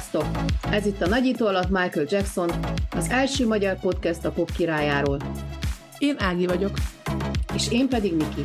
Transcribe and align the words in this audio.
Sziasztok! 0.00 0.44
Ez 0.70 0.86
itt 0.86 1.00
a 1.00 1.08
Nagyító 1.08 1.46
alatt 1.46 1.68
Michael 1.68 2.06
Jackson, 2.08 2.50
az 2.90 3.08
első 3.10 3.46
magyar 3.46 3.80
podcast 3.80 4.24
a 4.24 4.30
pop 4.30 4.52
királyáról. 4.52 5.18
Én 5.98 6.14
Ági 6.18 6.46
vagyok. 6.46 6.70
És 7.54 7.72
én 7.72 7.88
pedig 7.88 8.12
Niki. 8.12 8.44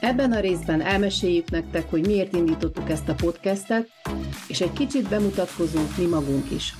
Ebben 0.00 0.32
a 0.32 0.40
részben 0.40 0.80
elmeséljük 0.80 1.50
nektek, 1.50 1.90
hogy 1.90 2.06
miért 2.06 2.34
indítottuk 2.34 2.90
ezt 2.90 3.08
a 3.08 3.14
podcastet, 3.14 3.88
és 4.48 4.60
egy 4.60 4.72
kicsit 4.72 5.08
bemutatkozunk 5.08 5.96
mi 5.96 6.04
magunk 6.04 6.50
is. 6.50 6.74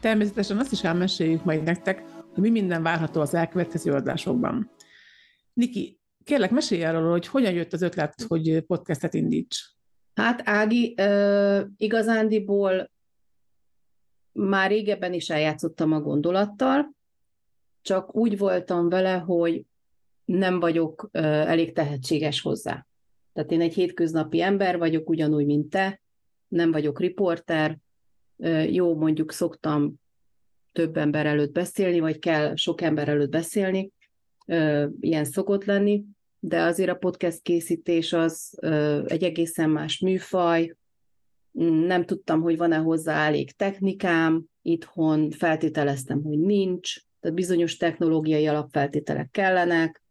Természetesen 0.00 0.58
azt 0.58 0.72
is 0.72 0.84
elmeséljük 0.84 1.44
majd 1.44 1.62
nektek, 1.62 2.02
hogy 2.34 2.42
mi 2.42 2.50
minden 2.50 2.82
várható 2.82 3.20
az 3.20 3.34
elkövetkező 3.34 3.92
adásokban. 3.92 4.70
Niki, 5.52 6.00
kérlek, 6.24 6.50
mesélj 6.50 6.84
arról, 6.84 7.10
hogy 7.10 7.26
hogyan 7.26 7.52
jött 7.52 7.72
az 7.72 7.82
ötlet, 7.82 8.24
hogy 8.28 8.60
podcastet 8.66 9.14
indíts. 9.14 9.76
Hát 10.18 10.42
Ági, 10.44 10.94
igazándiból 11.76 12.90
már 14.32 14.70
régebben 14.70 15.12
is 15.12 15.30
eljátszottam 15.30 15.92
a 15.92 16.00
gondolattal, 16.00 16.90
csak 17.82 18.14
úgy 18.14 18.38
voltam 18.38 18.88
vele, 18.88 19.12
hogy 19.12 19.64
nem 20.24 20.60
vagyok 20.60 21.08
elég 21.12 21.72
tehetséges 21.72 22.40
hozzá. 22.40 22.86
Tehát 23.32 23.50
én 23.50 23.60
egy 23.60 23.74
hétköznapi 23.74 24.40
ember 24.40 24.78
vagyok, 24.78 25.08
ugyanúgy, 25.08 25.46
mint 25.46 25.70
te, 25.70 26.00
nem 26.48 26.70
vagyok 26.70 27.00
riporter, 27.00 27.78
jó, 28.66 28.96
mondjuk 28.96 29.32
szoktam 29.32 29.94
több 30.72 30.96
ember 30.96 31.26
előtt 31.26 31.52
beszélni, 31.52 32.00
vagy 32.00 32.18
kell 32.18 32.56
sok 32.56 32.80
ember 32.80 33.08
előtt 33.08 33.30
beszélni, 33.30 33.92
ilyen 35.00 35.24
szokott 35.24 35.64
lenni, 35.64 36.04
de 36.40 36.62
azért 36.62 36.90
a 36.90 36.94
podcast 36.94 37.42
készítés 37.42 38.12
az 38.12 38.58
egy 39.06 39.22
egészen 39.22 39.70
más 39.70 39.98
műfaj. 39.98 40.76
Nem 41.86 42.04
tudtam, 42.04 42.40
hogy 42.40 42.56
van-e 42.56 42.76
hozzá 42.76 43.26
elég 43.26 43.52
technikám, 43.52 44.44
itthon 44.62 45.30
feltételeztem, 45.30 46.22
hogy 46.22 46.38
nincs, 46.38 46.94
tehát 47.20 47.36
bizonyos 47.36 47.76
technológiai 47.76 48.46
alapfeltételek 48.46 49.30
kellenek, 49.30 50.02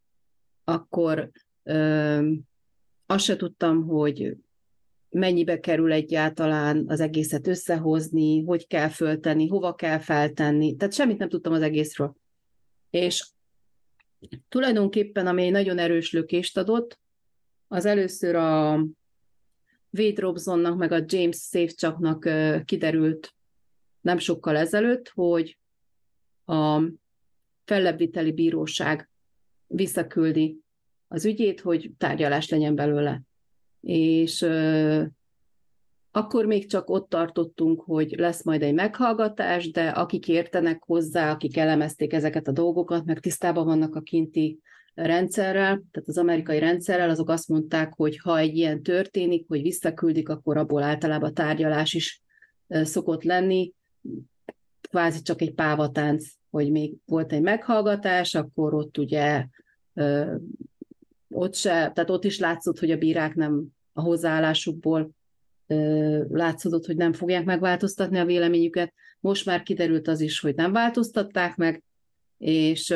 akkor 0.63 1.31
ö, 1.63 2.31
azt 3.05 3.23
se 3.23 3.35
tudtam, 3.35 3.87
hogy 3.87 4.37
mennyibe 5.09 5.59
kerül 5.59 5.91
egyáltalán 5.91 6.85
az 6.87 6.99
egészet 6.99 7.47
összehozni, 7.47 8.43
hogy 8.43 8.67
kell 8.67 8.87
föltenni, 8.87 9.47
hova 9.47 9.75
kell 9.75 9.99
feltenni, 9.99 10.75
tehát 10.75 10.93
semmit 10.93 11.17
nem 11.17 11.29
tudtam 11.29 11.53
az 11.53 11.61
egészről. 11.61 12.15
És 12.89 13.27
Tulajdonképpen, 14.49 15.27
ami 15.27 15.43
egy 15.43 15.51
nagyon 15.51 15.77
erős 15.77 16.11
lökést 16.11 16.57
adott, 16.57 16.99
az 17.67 17.85
először 17.85 18.35
a 18.35 18.73
Wade 19.89 20.21
Robsonnak, 20.21 20.77
meg 20.77 20.91
a 20.91 21.03
James 21.05 21.37
Safechucknak 21.37 22.29
kiderült 22.65 23.33
nem 24.01 24.17
sokkal 24.17 24.57
ezelőtt, 24.57 25.09
hogy 25.09 25.57
a 26.45 26.81
fellebbviteli 27.65 28.31
bíróság 28.31 29.09
visszaküldi 29.67 30.59
az 31.07 31.25
ügyét, 31.25 31.61
hogy 31.61 31.91
tárgyalás 31.97 32.49
legyen 32.49 32.75
belőle. 32.75 33.21
És 33.81 34.41
akkor 36.17 36.45
még 36.45 36.69
csak 36.69 36.89
ott 36.89 37.09
tartottunk, 37.09 37.81
hogy 37.81 38.15
lesz 38.17 38.43
majd 38.43 38.61
egy 38.61 38.73
meghallgatás, 38.73 39.71
de 39.71 39.89
akik 39.89 40.27
értenek 40.27 40.83
hozzá, 40.83 41.31
akik 41.31 41.57
elemezték 41.57 42.13
ezeket 42.13 42.47
a 42.47 42.51
dolgokat, 42.51 43.05
meg 43.05 43.19
tisztában 43.19 43.65
vannak 43.65 43.95
a 43.95 44.01
kinti 44.01 44.59
rendszerrel, 44.93 45.83
tehát 45.91 46.07
az 46.07 46.17
amerikai 46.17 46.59
rendszerrel, 46.59 47.09
azok 47.09 47.29
azt 47.29 47.47
mondták, 47.47 47.93
hogy 47.93 48.17
ha 48.17 48.37
egy 48.37 48.55
ilyen 48.55 48.83
történik, 48.83 49.47
hogy 49.47 49.61
visszaküldik, 49.61 50.29
akkor 50.29 50.57
abból 50.57 50.83
általában 50.83 51.33
tárgyalás 51.33 51.93
is 51.93 52.21
szokott 52.67 53.23
lenni, 53.23 53.73
kvázi 54.81 55.21
csak 55.21 55.41
egy 55.41 55.53
pávatánc, 55.53 56.25
hogy 56.49 56.71
még 56.71 56.93
volt 57.05 57.31
egy 57.31 57.41
meghallgatás, 57.41 58.35
akkor 58.35 58.73
ott 58.73 58.97
ugye 58.97 59.45
ott 61.29 61.55
se, 61.55 61.69
tehát 61.69 62.09
ott 62.09 62.23
is 62.23 62.39
látszott, 62.39 62.79
hogy 62.79 62.91
a 62.91 62.97
bírák 62.97 63.35
nem 63.35 63.65
a 63.93 64.01
hozzáállásukból 64.01 65.15
látszódott, 66.29 66.85
hogy 66.85 66.95
nem 66.95 67.13
fogják 67.13 67.45
megváltoztatni 67.45 68.17
a 68.17 68.25
véleményüket. 68.25 68.93
Most 69.19 69.45
már 69.45 69.63
kiderült 69.63 70.07
az 70.07 70.21
is, 70.21 70.39
hogy 70.39 70.55
nem 70.55 70.71
változtatták 70.71 71.55
meg, 71.55 71.83
és 72.37 72.95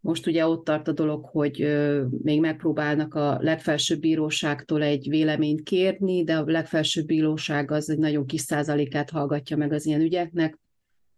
most 0.00 0.26
ugye 0.26 0.46
ott 0.46 0.64
tart 0.64 0.88
a 0.88 0.92
dolog, 0.92 1.24
hogy 1.24 1.78
még 2.22 2.40
megpróbálnak 2.40 3.14
a 3.14 3.38
legfelsőbb 3.40 4.00
bíróságtól 4.00 4.82
egy 4.82 5.08
véleményt 5.08 5.62
kérni, 5.62 6.24
de 6.24 6.36
a 6.36 6.44
legfelsőbb 6.46 7.06
bíróság 7.06 7.70
az 7.70 7.90
egy 7.90 7.98
nagyon 7.98 8.26
kis 8.26 8.40
százalékát 8.40 9.10
hallgatja 9.10 9.56
meg 9.56 9.72
az 9.72 9.86
ilyen 9.86 10.00
ügyeknek, 10.00 10.58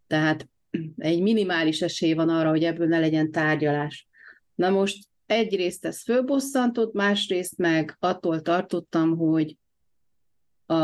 tehát 0.06 0.48
egy 0.96 1.22
minimális 1.22 1.82
esély 1.82 2.12
van 2.12 2.28
arra, 2.28 2.48
hogy 2.48 2.64
ebből 2.64 2.86
ne 2.86 2.98
legyen 2.98 3.30
tárgyalás. 3.30 4.08
Na 4.54 4.70
most 4.70 5.04
egyrészt 5.26 5.84
ez 5.84 6.02
fölbosszantott, 6.02 6.92
másrészt 6.92 7.58
meg 7.58 7.96
attól 8.00 8.42
tartottam, 8.42 9.16
hogy 9.16 9.56
a, 10.66 10.74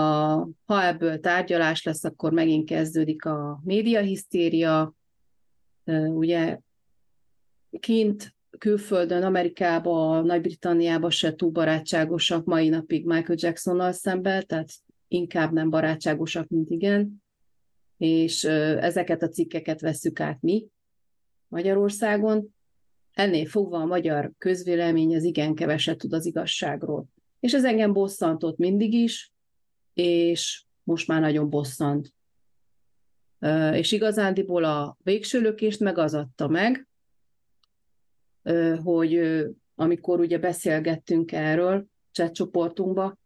ha 0.64 0.84
ebből 0.86 1.20
tárgyalás 1.20 1.82
lesz, 1.82 2.04
akkor 2.04 2.32
megint 2.32 2.68
kezdődik 2.68 3.24
a 3.24 3.60
médiahisztéria. 3.64 4.94
Ugye 6.06 6.58
kint, 7.80 8.34
külföldön, 8.58 9.22
Amerikában, 9.22 10.24
Nagy-Britanniában 10.24 11.10
se 11.10 11.34
túl 11.34 11.50
barátságosak 11.50 12.44
mai 12.44 12.68
napig 12.68 13.04
Michael 13.04 13.38
Jacksonnal 13.40 13.92
szemben, 13.92 14.46
tehát 14.46 14.68
inkább 15.08 15.52
nem 15.52 15.70
barátságosak, 15.70 16.48
mint 16.48 16.70
igen. 16.70 17.22
És 17.96 18.44
ezeket 18.44 19.22
a 19.22 19.28
cikkeket 19.28 19.80
vesszük 19.80 20.20
át 20.20 20.40
mi 20.40 20.66
Magyarországon. 21.48 22.54
Ennél 23.12 23.46
fogva 23.46 23.78
a 23.78 23.86
magyar 23.86 24.32
közvélemény 24.38 25.14
az 25.14 25.24
igen 25.24 25.54
keveset 25.54 25.98
tud 25.98 26.12
az 26.12 26.26
igazságról. 26.26 27.04
És 27.40 27.52
ez 27.52 27.64
engem 27.64 27.92
bosszantott 27.92 28.56
mindig 28.58 28.92
is, 28.92 29.32
és 29.94 30.64
most 30.82 31.08
már 31.08 31.20
nagyon 31.20 31.50
bosszant. 31.50 32.14
És 33.72 33.92
igazándiból 33.92 34.64
a 34.64 34.96
végső 35.02 35.40
lökést 35.40 35.80
meg 35.80 35.98
az 35.98 36.14
adta 36.14 36.48
meg, 36.48 36.88
hogy 38.82 39.20
amikor 39.74 40.20
ugye 40.20 40.38
beszélgettünk 40.38 41.32
erről 41.32 41.86
chat 42.12 42.34
csoportunkba, 42.34 43.18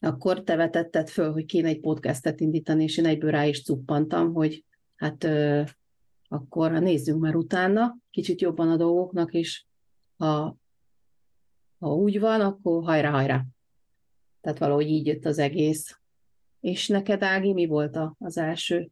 akkor 0.00 0.42
te 0.42 0.56
vetetted 0.56 1.08
föl, 1.08 1.32
hogy 1.32 1.44
kéne 1.44 1.68
egy 1.68 1.80
podcastet 1.80 2.40
indítani, 2.40 2.82
és 2.82 2.98
én 2.98 3.06
egyből 3.06 3.30
rá 3.30 3.44
is 3.44 3.62
cuppantam, 3.62 4.32
hogy 4.32 4.64
hát 4.96 5.28
akkor 6.28 6.72
nézzünk 6.72 7.20
már 7.20 7.34
utána, 7.34 7.96
kicsit 8.10 8.40
jobban 8.40 8.68
a 8.68 8.76
dolgoknak, 8.76 9.32
és 9.32 9.64
ha, 10.16 10.56
ha 11.78 11.94
úgy 11.94 12.20
van, 12.20 12.40
akkor 12.40 12.84
hajrá, 12.84 13.10
hajrá. 13.10 13.44
Tehát 14.42 14.58
valahogy 14.58 14.86
így 14.86 15.06
jött 15.06 15.24
az 15.24 15.38
egész. 15.38 15.98
És 16.60 16.88
neked, 16.88 17.22
Ági, 17.22 17.52
mi 17.52 17.66
volt 17.66 17.98
az 18.18 18.38
első? 18.38 18.88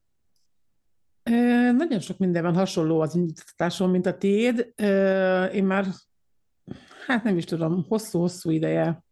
E, 1.22 1.70
nagyon 1.70 2.00
sok 2.00 2.18
mindenben 2.18 2.54
hasonló 2.54 3.00
az 3.00 3.14
indítatásom, 3.14 3.90
mint 3.90 4.06
a 4.06 4.16
tiéd. 4.16 4.72
E, 4.76 5.44
én 5.46 5.64
már, 5.64 5.86
hát 7.06 7.24
nem 7.24 7.36
is 7.36 7.44
tudom, 7.44 7.84
hosszú-hosszú 7.88 8.50
ideje 8.50 9.02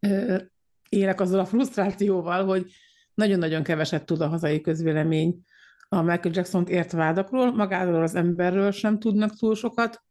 e, 0.00 0.46
élek 0.88 1.20
azzal 1.20 1.40
a 1.40 1.44
frusztrációval, 1.44 2.44
hogy 2.44 2.72
nagyon-nagyon 3.14 3.62
keveset 3.62 4.06
tud 4.06 4.20
a 4.20 4.28
hazai 4.28 4.60
közvélemény 4.60 5.44
a 5.88 6.02
Michael 6.02 6.34
Jackson-t 6.34 6.68
ért 6.68 6.92
vádakról, 6.92 7.52
magáról 7.52 8.02
az 8.02 8.14
emberről 8.14 8.70
sem 8.70 8.98
tudnak 8.98 9.36
túl 9.36 9.54
sokat, 9.54 10.02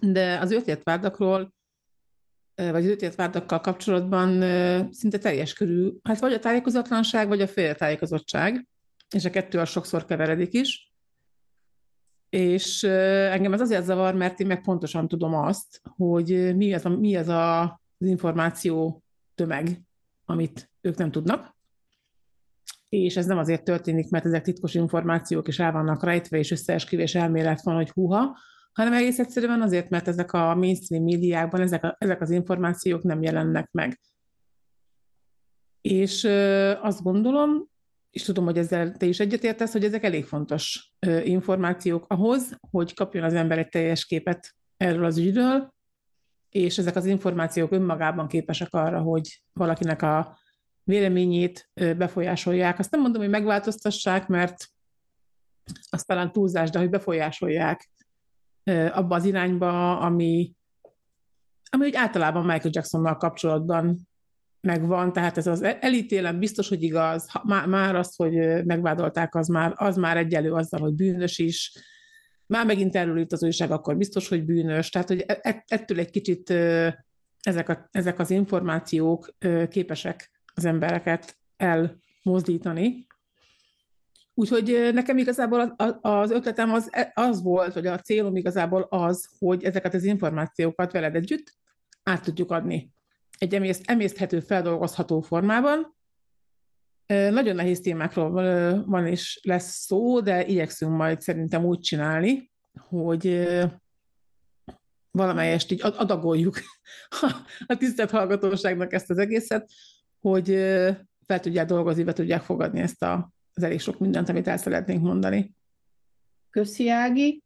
de 0.00 0.38
az 0.38 0.50
őt 0.50 0.68
ért 0.68 0.82
vádakról 0.82 1.54
vagy 2.58 2.84
az 2.84 2.90
ütét 2.90 3.14
várdakkal 3.14 3.60
kapcsolatban 3.60 4.30
szinte 4.92 5.18
teljes 5.18 5.52
körű, 5.52 5.90
hát 6.02 6.20
vagy 6.20 6.32
a 6.32 6.38
tájékozatlanság, 6.38 7.28
vagy 7.28 7.40
a 7.40 7.46
félretájékozottság, 7.46 8.66
és 9.14 9.24
a 9.24 9.30
kettő 9.30 9.58
a 9.58 9.64
sokszor 9.64 10.04
keveredik 10.04 10.52
is. 10.52 10.92
És 12.28 12.82
engem 12.82 13.52
ez 13.52 13.60
azért 13.60 13.84
zavar, 13.84 14.14
mert 14.14 14.40
én 14.40 14.46
meg 14.46 14.62
pontosan 14.62 15.08
tudom 15.08 15.34
azt, 15.34 15.80
hogy 15.96 16.56
mi 16.56 16.74
az 16.74 16.84
a, 16.84 16.88
mi 16.88 17.16
az, 17.16 17.28
a, 17.28 17.62
az 17.98 18.06
információ 18.06 19.02
tömeg, 19.34 19.82
amit 20.24 20.70
ők 20.80 20.96
nem 20.96 21.10
tudnak, 21.10 21.56
és 22.88 23.16
ez 23.16 23.26
nem 23.26 23.38
azért 23.38 23.64
történik, 23.64 24.10
mert 24.10 24.24
ezek 24.24 24.42
titkos 24.42 24.74
információk, 24.74 25.48
és 25.48 25.58
el 25.58 25.72
vannak 25.72 26.04
rejtve, 26.04 26.38
és 26.38 26.50
összeesküvés 26.50 27.14
elmélet 27.14 27.62
van, 27.62 27.74
hogy 27.74 27.90
huha, 27.90 28.38
hanem 28.78 28.92
egész 28.92 29.18
egyszerűen 29.18 29.62
azért, 29.62 29.90
mert 29.90 30.08
ezek 30.08 30.32
a 30.32 30.54
mainstream 30.54 31.02
médiákban 31.02 31.60
ezek, 31.60 31.84
a, 31.84 31.96
ezek 31.98 32.20
az 32.20 32.30
információk 32.30 33.02
nem 33.02 33.22
jelennek 33.22 33.70
meg. 33.70 34.00
És 35.80 36.24
azt 36.80 37.02
gondolom, 37.02 37.68
és 38.10 38.22
tudom, 38.22 38.44
hogy 38.44 38.58
ezzel 38.58 38.92
te 38.92 39.06
is 39.06 39.20
egyetértesz, 39.20 39.72
hogy 39.72 39.84
ezek 39.84 40.04
elég 40.04 40.24
fontos 40.24 40.92
információk 41.22 42.04
ahhoz, 42.08 42.56
hogy 42.70 42.94
kapjon 42.94 43.24
az 43.24 43.34
ember 43.34 43.58
egy 43.58 43.68
teljes 43.68 44.04
képet 44.06 44.54
erről 44.76 45.04
az 45.04 45.18
ügyről, 45.18 45.74
és 46.50 46.78
ezek 46.78 46.96
az 46.96 47.06
információk 47.06 47.72
önmagában 47.72 48.28
képesek 48.28 48.74
arra, 48.74 49.00
hogy 49.00 49.42
valakinek 49.52 50.02
a 50.02 50.38
véleményét 50.82 51.70
befolyásolják. 51.74 52.78
Azt 52.78 52.90
nem 52.90 53.00
mondom, 53.00 53.20
hogy 53.20 53.30
megváltoztassák, 53.30 54.26
mert 54.26 54.66
az 55.90 56.02
talán 56.02 56.32
túlzás, 56.32 56.70
de 56.70 56.78
hogy 56.78 56.90
befolyásolják 56.90 57.88
abba 58.92 59.14
az 59.14 59.24
irányba, 59.24 59.98
ami, 59.98 60.52
ami 61.70 61.86
úgy 61.86 61.94
általában 61.94 62.44
Michael 62.44 62.70
Jacksonnal 62.72 63.16
kapcsolatban 63.16 64.08
megvan, 64.60 65.12
tehát 65.12 65.36
ez 65.36 65.46
az 65.46 65.62
elítélem 65.62 66.38
biztos, 66.38 66.68
hogy 66.68 66.82
igaz, 66.82 67.28
már, 67.44 67.66
már 67.66 67.96
az, 67.96 68.16
hogy 68.16 68.64
megvádolták, 68.64 69.34
az 69.34 69.48
már, 69.48 69.72
az 69.76 69.96
már 69.96 70.16
egyelő 70.16 70.52
azzal, 70.52 70.80
hogy 70.80 70.94
bűnös 70.94 71.38
is, 71.38 71.72
már 72.46 72.66
megint 72.66 72.96
erről 72.96 73.26
az 73.28 73.42
újság, 73.42 73.70
akkor 73.70 73.96
biztos, 73.96 74.28
hogy 74.28 74.44
bűnös, 74.44 74.90
tehát 74.90 75.08
hogy 75.08 75.24
e, 75.26 75.38
e, 75.42 75.64
ettől 75.66 75.98
egy 75.98 76.10
kicsit 76.10 76.50
ezek, 77.40 77.68
a, 77.68 77.88
ezek 77.90 78.18
az 78.18 78.30
információk 78.30 79.34
képesek 79.68 80.30
az 80.54 80.64
embereket 80.64 81.38
elmozdítani. 81.56 83.06
Úgyhogy 84.38 84.90
nekem 84.92 85.18
igazából 85.18 85.74
az 86.00 86.30
ötletem 86.30 86.72
az, 86.72 86.90
az 87.14 87.42
volt, 87.42 87.72
hogy 87.72 87.86
a 87.86 87.98
célom 87.98 88.36
igazából 88.36 88.86
az, 88.90 89.28
hogy 89.38 89.64
ezeket 89.64 89.94
az 89.94 90.04
információkat 90.04 90.92
veled 90.92 91.14
együtt 91.14 91.56
át 92.02 92.22
tudjuk 92.22 92.50
adni 92.50 92.92
egy 93.38 93.54
emészt, 93.54 93.90
emészthető, 93.90 94.40
feldolgozható 94.40 95.20
formában. 95.20 95.96
Nagyon 97.06 97.54
nehéz 97.54 97.80
témákról 97.80 98.30
van 98.86 99.06
és 99.06 99.40
lesz 99.42 99.84
szó, 99.84 100.20
de 100.20 100.46
igyekszünk 100.46 100.96
majd 100.96 101.20
szerintem 101.20 101.64
úgy 101.64 101.80
csinálni, 101.80 102.50
hogy 102.88 103.48
valamelyest 105.10 105.70
így 105.70 105.80
adagoljuk 105.82 106.58
a 107.66 107.76
tisztelt 107.76 108.10
hallgatóságnak 108.10 108.92
ezt 108.92 109.10
az 109.10 109.18
egészet, 109.18 109.70
hogy 110.20 110.46
fel 111.26 111.40
tudják 111.40 111.66
dolgozni, 111.66 112.02
be 112.04 112.12
tudják 112.12 112.42
fogadni 112.42 112.80
ezt 112.80 113.02
a, 113.02 113.36
az 113.58 113.64
elég 113.64 113.80
sok 113.80 113.98
mindent, 113.98 114.28
amit 114.28 114.48
el 114.48 114.56
szeretnénk 114.56 115.02
mondani. 115.02 115.54
Köszi, 116.50 116.88
Ági. 116.88 117.42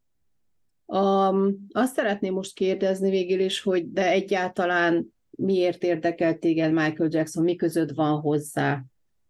Um, 0.86 1.66
azt 1.72 1.94
szeretném 1.94 2.32
most 2.32 2.54
kérdezni 2.54 3.10
végül 3.10 3.40
is, 3.40 3.60
hogy 3.60 3.92
de 3.92 4.10
egyáltalán 4.10 5.14
miért 5.30 5.82
érdekelt 5.82 6.38
téged 6.38 6.72
Michael 6.72 7.08
Jackson, 7.12 7.44
mi 7.44 7.56
között 7.56 7.90
van 7.90 8.20
hozzá? 8.20 8.82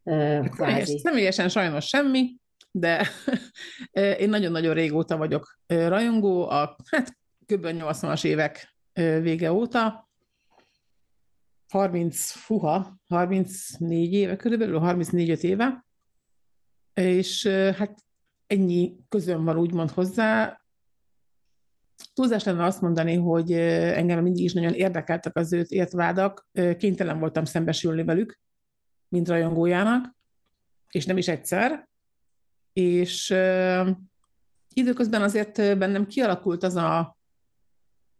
Uh, 0.02 0.46
Személyes, 0.56 0.88
személyesen 0.88 1.48
sajnos 1.48 1.86
semmi, 1.86 2.36
de 2.70 3.08
én 4.22 4.28
nagyon-nagyon 4.28 4.74
régóta 4.74 5.16
vagyok 5.16 5.58
rajongó, 5.66 6.48
a 6.48 6.76
hát 6.90 7.16
kb. 7.46 7.66
80-as 7.66 8.24
évek 8.24 8.74
vége 9.20 9.52
óta, 9.52 10.10
30, 11.68 12.30
fuha, 12.30 12.96
34 13.08 14.12
éve 14.12 14.36
körülbelül, 14.36 14.80
34-5 14.82 15.40
éve, 15.40 15.84
és 16.94 17.46
hát 17.46 18.04
ennyi 18.46 18.96
közön 19.08 19.44
van 19.44 19.58
úgymond 19.58 19.90
hozzá, 19.90 20.56
Túlzás 22.14 22.44
lenne 22.44 22.64
azt 22.64 22.80
mondani, 22.80 23.14
hogy 23.14 23.52
engem 23.52 24.22
mindig 24.22 24.44
is 24.44 24.52
nagyon 24.52 24.72
érdekeltek 24.72 25.36
az 25.36 25.52
őt 25.52 25.70
ért 25.70 25.92
vádak, 25.92 26.48
kénytelen 26.78 27.18
voltam 27.18 27.44
szembesülni 27.44 28.04
velük, 28.04 28.38
mint 29.08 29.28
rajongójának, 29.28 30.14
és 30.90 31.06
nem 31.06 31.16
is 31.16 31.28
egyszer, 31.28 31.88
és 32.72 33.34
időközben 34.74 35.22
azért 35.22 35.78
bennem 35.78 36.06
kialakult 36.06 36.62
az 36.62 36.76
a 36.76 37.16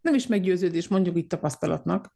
nem 0.01 0.15
is 0.15 0.27
meggyőződés, 0.27 0.89
mondjuk 0.89 1.17
itt 1.17 1.29
tapasztalatnak, 1.29 2.15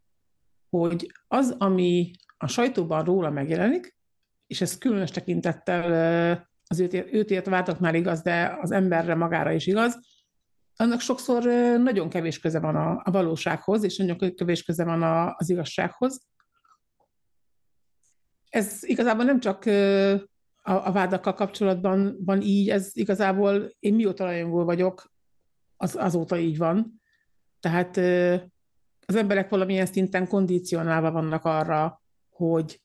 hogy 0.71 1.13
az, 1.29 1.55
ami 1.59 2.11
a 2.37 2.47
sajtóban 2.47 3.05
róla 3.05 3.31
megjelenik, 3.31 3.96
és 4.47 4.61
ez 4.61 4.79
különös 4.79 5.11
tekintettel 5.11 6.47
az 6.67 6.81
őt, 6.81 6.93
őt 6.93 7.31
ért 7.31 7.47
vádaknál 7.47 7.95
igaz, 7.95 8.23
de 8.23 8.59
az 8.61 8.71
emberre 8.71 9.15
magára 9.15 9.53
is 9.53 9.67
igaz, 9.67 9.99
annak 10.77 11.01
sokszor 11.01 11.43
nagyon 11.79 12.09
kevés 12.09 12.39
köze 12.39 12.61
van 12.61 12.77
a, 12.77 13.01
a 13.05 13.11
valósághoz, 13.11 13.83
és 13.83 13.97
nagyon 13.97 14.35
kevés 14.35 14.63
köze 14.63 14.85
van 14.85 15.03
a, 15.03 15.35
az 15.37 15.51
igazsághoz. 15.51 16.27
Ez 18.49 18.83
igazából 18.83 19.25
nem 19.25 19.41
csak 19.41 19.65
a, 20.63 20.87
a 20.87 20.93
vádakkal 20.93 21.35
kapcsolatban 21.35 22.17
van 22.25 22.41
így, 22.41 22.71
ez 22.71 22.91
igazából 22.93 23.75
én 23.79 23.95
mióta 23.95 24.25
rajongó 24.25 24.65
vagyok, 24.65 25.13
az, 25.77 25.97
azóta 25.97 26.39
így 26.39 26.59
van. 26.59 27.03
Tehát 27.61 27.97
az 29.07 29.15
emberek 29.15 29.49
valamilyen 29.49 29.87
szinten 29.87 30.29
kondicionálva 30.29 31.11
vannak 31.11 31.45
arra, 31.45 32.03
hogy 32.31 32.81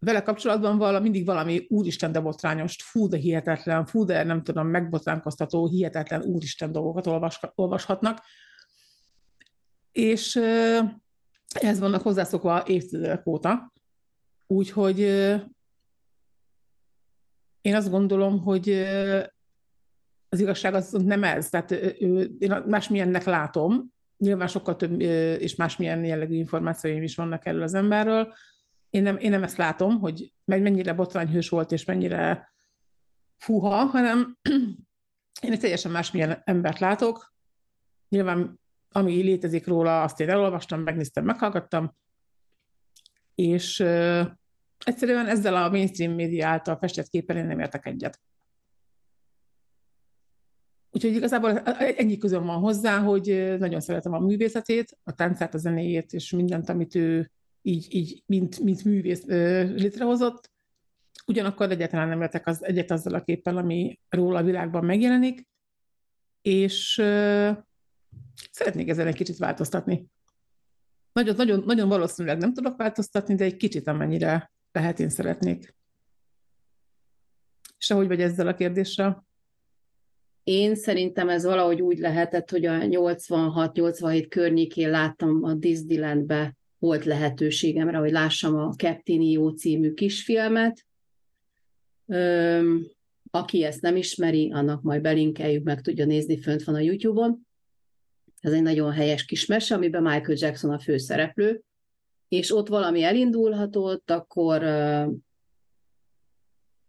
vele 0.00 0.22
kapcsolatban 0.22 0.78
vala, 0.78 1.00
mindig 1.00 1.26
valami 1.26 1.66
úristen, 1.68 2.12
de 2.12 2.20
botrányos, 2.20 2.76
fú, 2.82 3.08
de 3.08 3.16
hihetetlen, 3.16 3.86
fú, 3.86 4.04
de 4.04 4.22
nem 4.22 4.42
tudom, 4.42 4.66
megbotránkoztató, 4.66 5.68
hihetetlen 5.68 6.22
úristen 6.22 6.72
dolgokat 6.72 7.06
olvas, 7.06 7.40
olvashatnak. 7.54 8.18
És 9.92 10.36
ehhez 11.52 11.78
vannak 11.78 12.02
hozzászokva 12.02 12.62
évtizedek 12.66 13.26
óta. 13.26 13.72
Úgyhogy 14.46 14.98
én 17.60 17.74
azt 17.74 17.90
gondolom, 17.90 18.40
hogy 18.42 18.70
az 20.28 20.40
igazság 20.40 20.74
az 20.74 20.90
nem 20.90 21.24
ez. 21.24 21.48
Tehát 21.48 21.70
én 21.70 22.62
másmilyennek 22.66 23.24
látom, 23.24 23.92
nyilván 24.16 24.48
sokkal 24.48 24.76
több 24.76 25.00
és 25.40 25.54
másmilyen 25.54 26.04
jellegű 26.04 26.34
információim 26.34 27.02
is 27.02 27.14
vannak 27.14 27.46
erről 27.46 27.62
az 27.62 27.74
emberről, 27.74 28.32
én 28.90 29.02
nem, 29.02 29.16
én 29.16 29.30
nem 29.30 29.42
ezt 29.42 29.56
látom, 29.56 29.98
hogy 29.98 30.34
mennyire 30.44 30.92
botrányhős 30.92 31.48
volt, 31.48 31.72
és 31.72 31.84
mennyire 31.84 32.52
fuha, 33.36 33.84
hanem 33.84 34.38
én 35.42 35.52
egy 35.52 35.60
teljesen 35.60 35.90
másmilyen 35.90 36.42
embert 36.44 36.78
látok. 36.78 37.34
Nyilván, 38.08 38.60
ami 38.88 39.22
létezik 39.22 39.66
róla, 39.66 40.02
azt 40.02 40.20
én 40.20 40.28
elolvastam, 40.28 40.80
megnéztem, 40.80 41.24
meghallgattam, 41.24 41.96
és 43.34 43.78
uh, 43.78 44.26
egyszerűen 44.84 45.26
ezzel 45.26 45.54
a 45.54 45.70
mainstream 45.70 46.12
média 46.12 46.48
által 46.48 46.76
festett 46.76 47.08
képen 47.08 47.36
én 47.36 47.46
nem 47.46 47.60
értek 47.60 47.86
egyet. 47.86 48.20
Úgyhogy 50.90 51.14
igazából 51.14 51.58
ennyi 51.78 52.18
közön 52.18 52.44
van 52.44 52.58
hozzá, 52.58 52.98
hogy 52.98 53.56
nagyon 53.58 53.80
szeretem 53.80 54.12
a 54.12 54.18
művészetét, 54.18 54.98
a 55.02 55.12
táncát, 55.12 55.54
a 55.54 55.58
zenéjét, 55.58 56.12
és 56.12 56.30
mindent, 56.30 56.68
amit 56.68 56.94
ő 56.94 57.30
így, 57.62 57.86
így 57.94 58.22
mint, 58.26 58.60
mint 58.60 58.84
művész 58.84 59.24
létrehozott, 59.24 60.50
ugyanakkor 61.26 61.70
egyáltalán 61.70 62.08
nem 62.08 62.22
értek 62.22 62.46
az, 62.46 62.64
egyet 62.64 62.90
azzal 62.90 63.14
a 63.14 63.22
képpel, 63.22 63.56
ami 63.56 64.00
róla 64.08 64.38
a 64.38 64.42
világban 64.42 64.84
megjelenik, 64.84 65.48
és 66.42 66.98
ö, 66.98 67.50
szeretnék 68.50 68.88
ezen 68.88 69.06
egy 69.06 69.14
kicsit 69.14 69.36
változtatni. 69.36 70.06
Nagyon, 71.12 71.36
nagyon, 71.36 71.62
nagyon 71.66 71.88
valószínűleg 71.88 72.38
nem 72.38 72.52
tudok 72.52 72.76
változtatni, 72.76 73.34
de 73.34 73.44
egy 73.44 73.56
kicsit 73.56 73.86
amennyire 73.86 74.52
lehet 74.72 75.00
én 75.00 75.08
szeretnék. 75.08 75.74
És 77.78 77.90
ahogy 77.90 78.06
vagy 78.06 78.20
ezzel 78.20 78.46
a 78.46 78.54
kérdéssel? 78.54 79.26
Én 80.42 80.74
szerintem 80.74 81.28
ez 81.28 81.44
valahogy 81.44 81.82
úgy 81.82 81.98
lehetett, 81.98 82.50
hogy 82.50 82.66
a 82.66 82.72
86-87 82.72 84.26
környékén 84.28 84.90
láttam 84.90 85.42
a 85.44 85.54
Disneylandbe 85.54 86.56
volt 86.80 87.04
lehetőségemre, 87.04 87.98
hogy 87.98 88.10
lássam 88.10 88.56
a 88.56 88.74
Captain 88.76 89.20
Io 89.20 89.52
című 89.52 89.92
kisfilmet. 89.94 90.86
Öm, 92.06 92.86
aki 93.30 93.64
ezt 93.64 93.80
nem 93.80 93.96
ismeri, 93.96 94.50
annak 94.52 94.82
majd 94.82 95.00
belinkeljük, 95.02 95.64
meg 95.64 95.80
tudja 95.80 96.04
nézni, 96.04 96.40
fönt 96.40 96.64
van 96.64 96.74
a 96.74 96.80
YouTube-on. 96.80 97.46
Ez 98.40 98.52
egy 98.52 98.62
nagyon 98.62 98.92
helyes 98.92 99.24
kis 99.24 99.46
mese, 99.46 99.74
amiben 99.74 100.02
Michael 100.02 100.36
Jackson 100.38 100.70
a 100.70 100.78
főszereplő, 100.78 101.62
és 102.28 102.54
ott 102.54 102.68
valami 102.68 103.02
elindulhatott, 103.02 104.10
akkor 104.10 104.62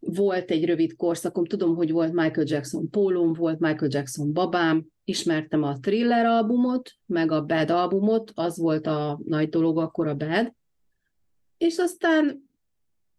volt 0.02 0.52
egy 0.52 0.66
rövid 0.66 0.96
korszakom, 0.96 1.46
tudom, 1.46 1.76
hogy 1.76 1.92
volt 1.92 2.14
Michael 2.14 2.48
Jackson 2.50 2.90
pólóm, 2.90 3.34
volt 3.34 3.60
Michael 3.60 3.92
Jackson 3.94 4.34
babám, 4.34 4.86
ismertem 5.04 5.64
a 5.64 5.80
Thriller 5.80 6.26
albumot, 6.26 6.92
meg 7.06 7.32
a 7.32 7.46
Bad 7.46 7.70
albumot, 7.70 8.32
az 8.36 8.58
volt 8.58 8.88
a 8.88 9.20
nagy 9.26 9.50
dolog 9.50 9.78
akkor 9.78 10.08
a 10.08 10.16
Bad, 10.16 10.54
és 11.58 11.78
aztán 11.78 12.50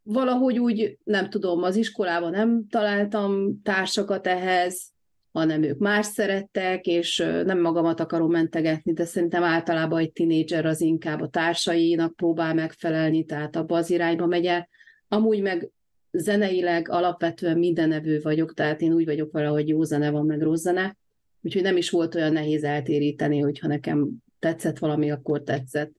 valahogy 0.03 0.59
úgy, 0.59 0.99
nem 1.05 1.31
tudom, 1.31 1.62
az 1.62 1.77
iskolában 1.77 2.31
nem 2.31 2.67
találtam 2.69 3.61
társakat 3.62 4.27
ehhez, 4.27 4.93
hanem 5.33 5.62
ők 5.62 5.79
más 5.79 6.07
szerettek, 6.07 6.87
és 6.87 7.17
nem 7.45 7.61
magamat 7.61 8.01
akarom 8.01 8.31
mentegetni, 8.31 8.93
de 8.93 9.05
szerintem 9.05 9.43
általában 9.43 9.99
egy 9.99 10.12
tinédzser 10.12 10.67
az 10.67 10.81
inkább 10.81 11.21
a 11.21 11.29
társainak 11.29 12.17
próbál 12.17 12.55
megfelelni, 12.55 13.25
tehát 13.25 13.57
abba 13.57 13.77
az 13.77 13.91
irányba 13.91 14.27
megy 14.27 14.47
el. 14.47 14.69
Amúgy 15.09 15.43
meg 15.43 15.71
zeneileg 16.12 16.88
alapvetően 16.88 17.59
mindenevő 17.59 18.21
vagyok, 18.21 18.54
tehát 18.54 18.81
én 18.81 18.92
úgy 18.92 19.04
vagyok 19.04 19.33
vele, 19.33 19.49
hogy 19.49 19.69
jó 19.69 19.83
zene 19.83 20.11
van, 20.11 20.26
meg 20.26 20.42
rossz 20.42 20.62
zene, 20.62 20.97
úgyhogy 21.40 21.62
nem 21.62 21.76
is 21.76 21.90
volt 21.90 22.14
olyan 22.14 22.33
nehéz 22.33 22.64
eltéríteni, 22.64 23.38
hogyha 23.38 23.69
nekem 23.69 24.11
tetszett 24.38 24.78
valami, 24.78 25.11
akkor 25.11 25.42
tetszett. 25.42 25.92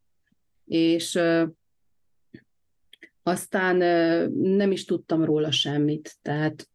És 0.66 1.20
aztán 3.24 3.76
nem 4.34 4.72
is 4.72 4.86
tudtam 4.86 5.24
róla 5.24 5.52
semmit, 5.52 6.16
tehát 6.22 6.68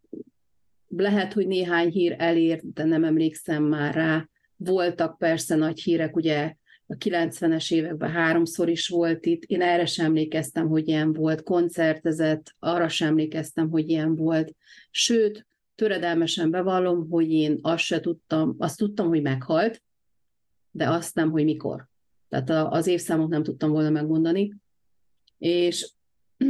lehet, 0.89 1.33
hogy 1.33 1.47
néhány 1.47 1.91
hír 1.91 2.15
elért, 2.19 2.73
de 2.73 2.85
nem 2.85 3.05
emlékszem 3.05 3.63
már 3.63 3.95
rá. 3.95 4.29
Voltak 4.57 5.19
persze 5.19 5.55
nagy 5.55 5.81
hírek, 5.81 6.17
ugye 6.17 6.55
a 6.91 6.95
90-es 6.95 7.73
években 7.73 8.11
háromszor 8.11 8.69
is 8.69 8.89
volt 8.89 9.27
itt, 9.27 9.43
én 9.43 9.63
erre 9.63 9.87
sem 9.87 10.07
emlékeztem, 10.07 10.69
hogy 10.69 10.89
ilyen 10.89 11.13
volt, 11.13 11.43
koncertezett, 11.43 12.55
arra 12.59 12.89
sem 12.89 13.09
emlékeztem, 13.09 13.71
hogy 13.71 13.89
ilyen 13.89 14.17
volt. 14.17 14.55
Sőt, 14.91 15.47
töredelmesen 15.75 16.51
bevallom, 16.51 17.09
hogy 17.11 17.31
én 17.33 17.59
azt 17.63 17.83
se 17.83 18.01
tudtam, 18.01 18.55
azt 18.59 18.79
tudtam, 18.79 19.09
hogy 19.09 19.23
meghalt, 19.23 19.83
de 20.71 20.89
azt 20.89 21.15
nem, 21.15 21.31
hogy 21.31 21.45
mikor. 21.45 21.89
Tehát 22.29 22.51
az 22.51 22.87
évszámot 22.87 23.29
nem 23.29 23.43
tudtam 23.43 23.71
volna 23.71 23.91
megmondani. 23.91 24.55
És 25.39 25.93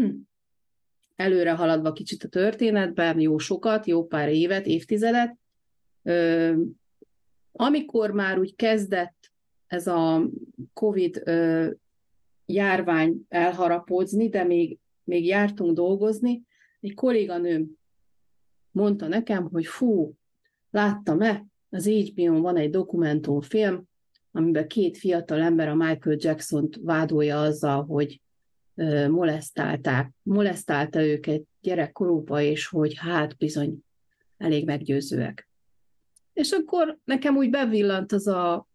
előre 1.16 1.52
haladva 1.52 1.92
kicsit 1.92 2.24
a 2.24 2.28
történetben, 2.28 3.20
jó 3.20 3.38
sokat, 3.38 3.86
jó 3.86 4.06
pár 4.06 4.28
évet, 4.28 4.66
évtizedet, 4.66 5.36
amikor 7.52 8.10
már 8.10 8.38
úgy 8.38 8.54
kezdett 8.56 9.32
ez 9.68 9.86
a 9.86 10.28
COVID 10.72 11.22
járvány 12.46 13.26
elharapódzni, 13.28 14.28
de 14.28 14.44
még, 14.44 14.78
még 15.04 15.26
jártunk 15.26 15.74
dolgozni, 15.74 16.42
egy 16.80 16.94
kolléganőm 16.94 17.78
mondta 18.70 19.08
nekem, 19.08 19.48
hogy 19.50 19.66
fú, 19.66 20.14
láttam-e, 20.70 21.46
az 21.70 21.86
HBO-n 21.86 22.40
van 22.40 22.56
egy 22.56 22.70
dokumentumfilm, 22.70 23.84
amiben 24.32 24.68
két 24.68 24.96
fiatal 24.96 25.40
ember 25.40 25.68
a 25.68 25.74
Michael 25.74 26.16
Jackson-t 26.18 26.78
vádolja 26.82 27.40
azzal, 27.40 27.84
hogy 27.84 28.20
molesztálták, 29.08 30.10
molesztálta 30.22 31.02
őket 31.02 31.42
gyerekkorúba, 31.60 32.40
és 32.40 32.66
hogy 32.66 32.94
hát 32.96 33.36
bizony 33.36 33.78
elég 34.36 34.64
meggyőzőek. 34.64 35.48
És 36.32 36.50
akkor 36.50 36.98
nekem 37.04 37.36
úgy 37.36 37.50
bevillant 37.50 38.12
az 38.12 38.26
a 38.26 38.67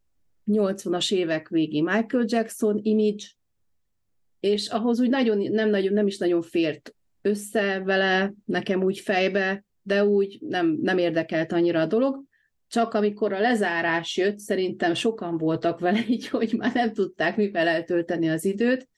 80-as 0.52 1.14
évek 1.14 1.48
végi 1.48 1.82
Michael 1.82 2.26
Jackson 2.28 2.80
image, 2.82 3.26
és 4.40 4.68
ahhoz 4.68 5.00
úgy 5.00 5.10
nagyon, 5.10 5.38
nem, 5.38 5.70
nagyon, 5.70 5.94
nem 5.94 6.08
is 6.08 6.18
nagyon 6.18 6.42
fért 6.42 6.96
össze 7.22 7.80
vele, 7.80 8.34
nekem 8.46 8.84
úgy 8.84 9.00
fejbe, 9.00 9.66
de 9.82 10.06
úgy 10.06 10.38
nem, 10.42 10.78
nem 10.82 10.98
érdekelt 10.98 11.52
annyira 11.52 11.82
a 11.82 11.86
dolog. 11.86 12.24
Csak 12.68 12.94
amikor 12.94 13.34
a 13.34 13.40
lezárás 13.40 14.18
jött, 14.18 14.40
szerintem 14.40 14.94
sokan 14.94 15.38
voltak 15.38 15.80
vele 15.80 16.00
így, 16.10 16.28
hogy 16.28 16.54
már 16.58 16.74
nem 16.74 16.94
tudták 16.94 17.38
mivel 17.38 17.68
eltölteni 17.68 18.30
az 18.30 18.46
időt, 18.46 18.90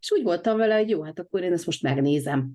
és 0.00 0.12
úgy 0.12 0.22
voltam 0.22 0.56
vele, 0.56 0.76
hogy 0.76 0.90
jó, 0.90 1.02
hát 1.02 1.18
akkor 1.18 1.42
én 1.42 1.52
ezt 1.52 1.66
most 1.66 1.82
megnézem. 1.82 2.52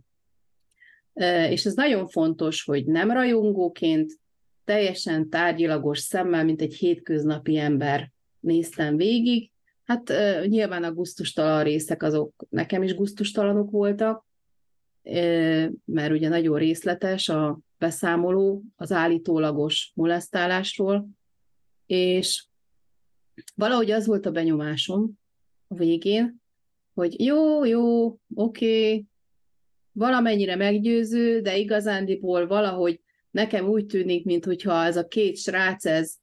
És 1.50 1.66
ez 1.66 1.74
nagyon 1.74 2.08
fontos, 2.08 2.64
hogy 2.64 2.86
nem 2.86 3.12
rajongóként, 3.12 4.20
teljesen 4.66 5.30
tárgyilagos 5.30 6.00
szemmel, 6.00 6.44
mint 6.44 6.62
egy 6.62 6.74
hétköznapi 6.74 7.58
ember 7.58 8.12
néztem 8.42 8.98
végig. 8.98 9.52
Hát 9.84 10.14
nyilván 10.48 10.84
a 10.84 10.94
guztustalan 10.94 11.64
részek 11.64 12.04
azok 12.04 12.46
nekem 12.50 12.84
is 12.84 12.96
guztustalanok 12.96 13.72
voltak, 13.72 14.26
mert 15.86 16.12
ugye 16.12 16.30
nagyon 16.30 16.58
részletes 16.58 17.30
a 17.30 17.60
beszámoló 17.78 18.64
az 18.76 18.92
állítólagos 18.92 19.92
molesztálásról, 19.96 21.08
és 21.86 22.46
valahogy 23.56 23.92
az 23.92 24.06
volt 24.06 24.26
a 24.26 24.32
benyomásom 24.32 25.20
a 25.68 25.76
végén, 25.76 26.42
hogy 26.94 27.24
jó, 27.24 27.66
jó, 27.66 28.06
oké, 28.06 28.20
okay, 28.36 29.06
valamennyire 29.92 30.56
meggyőző, 30.56 31.42
de 31.42 31.58
igazándiból 31.58 32.48
valahogy 32.48 33.02
nekem 33.32 33.68
úgy 33.68 33.86
tűnik, 33.86 34.26
mintha 34.26 34.84
ez 34.84 34.98
a 34.98 35.08
két 35.08 35.38
srác, 35.38 35.86
ez 35.86 36.16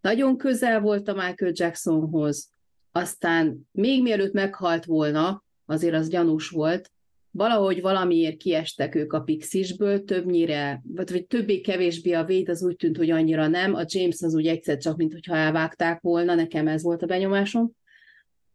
nagyon 0.00 0.36
közel 0.36 0.80
volt 0.80 1.08
a 1.08 1.12
Michael 1.12 1.52
Jacksonhoz, 1.54 2.50
aztán 2.92 3.68
még 3.70 4.02
mielőtt 4.02 4.32
meghalt 4.32 4.84
volna, 4.84 5.44
azért 5.66 5.94
az 5.94 6.08
gyanús 6.08 6.48
volt, 6.48 6.90
valahogy 7.30 7.80
valamiért 7.80 8.36
kiestek 8.36 8.94
ők 8.94 9.12
a 9.12 9.20
pixisből, 9.20 10.04
többnyire, 10.04 10.82
vagy, 10.94 11.26
többé-kevésbé 11.26 12.12
a 12.12 12.24
véd 12.24 12.48
az 12.48 12.62
úgy 12.62 12.76
tűnt, 12.76 12.96
hogy 12.96 13.10
annyira 13.10 13.46
nem, 13.46 13.74
a 13.74 13.84
James 13.86 14.22
az 14.22 14.34
úgy 14.34 14.46
egyszer 14.46 14.76
csak, 14.76 14.96
mintha 14.96 15.36
elvágták 15.36 16.00
volna, 16.00 16.34
nekem 16.34 16.68
ez 16.68 16.82
volt 16.82 17.02
a 17.02 17.06
benyomásom, 17.06 17.70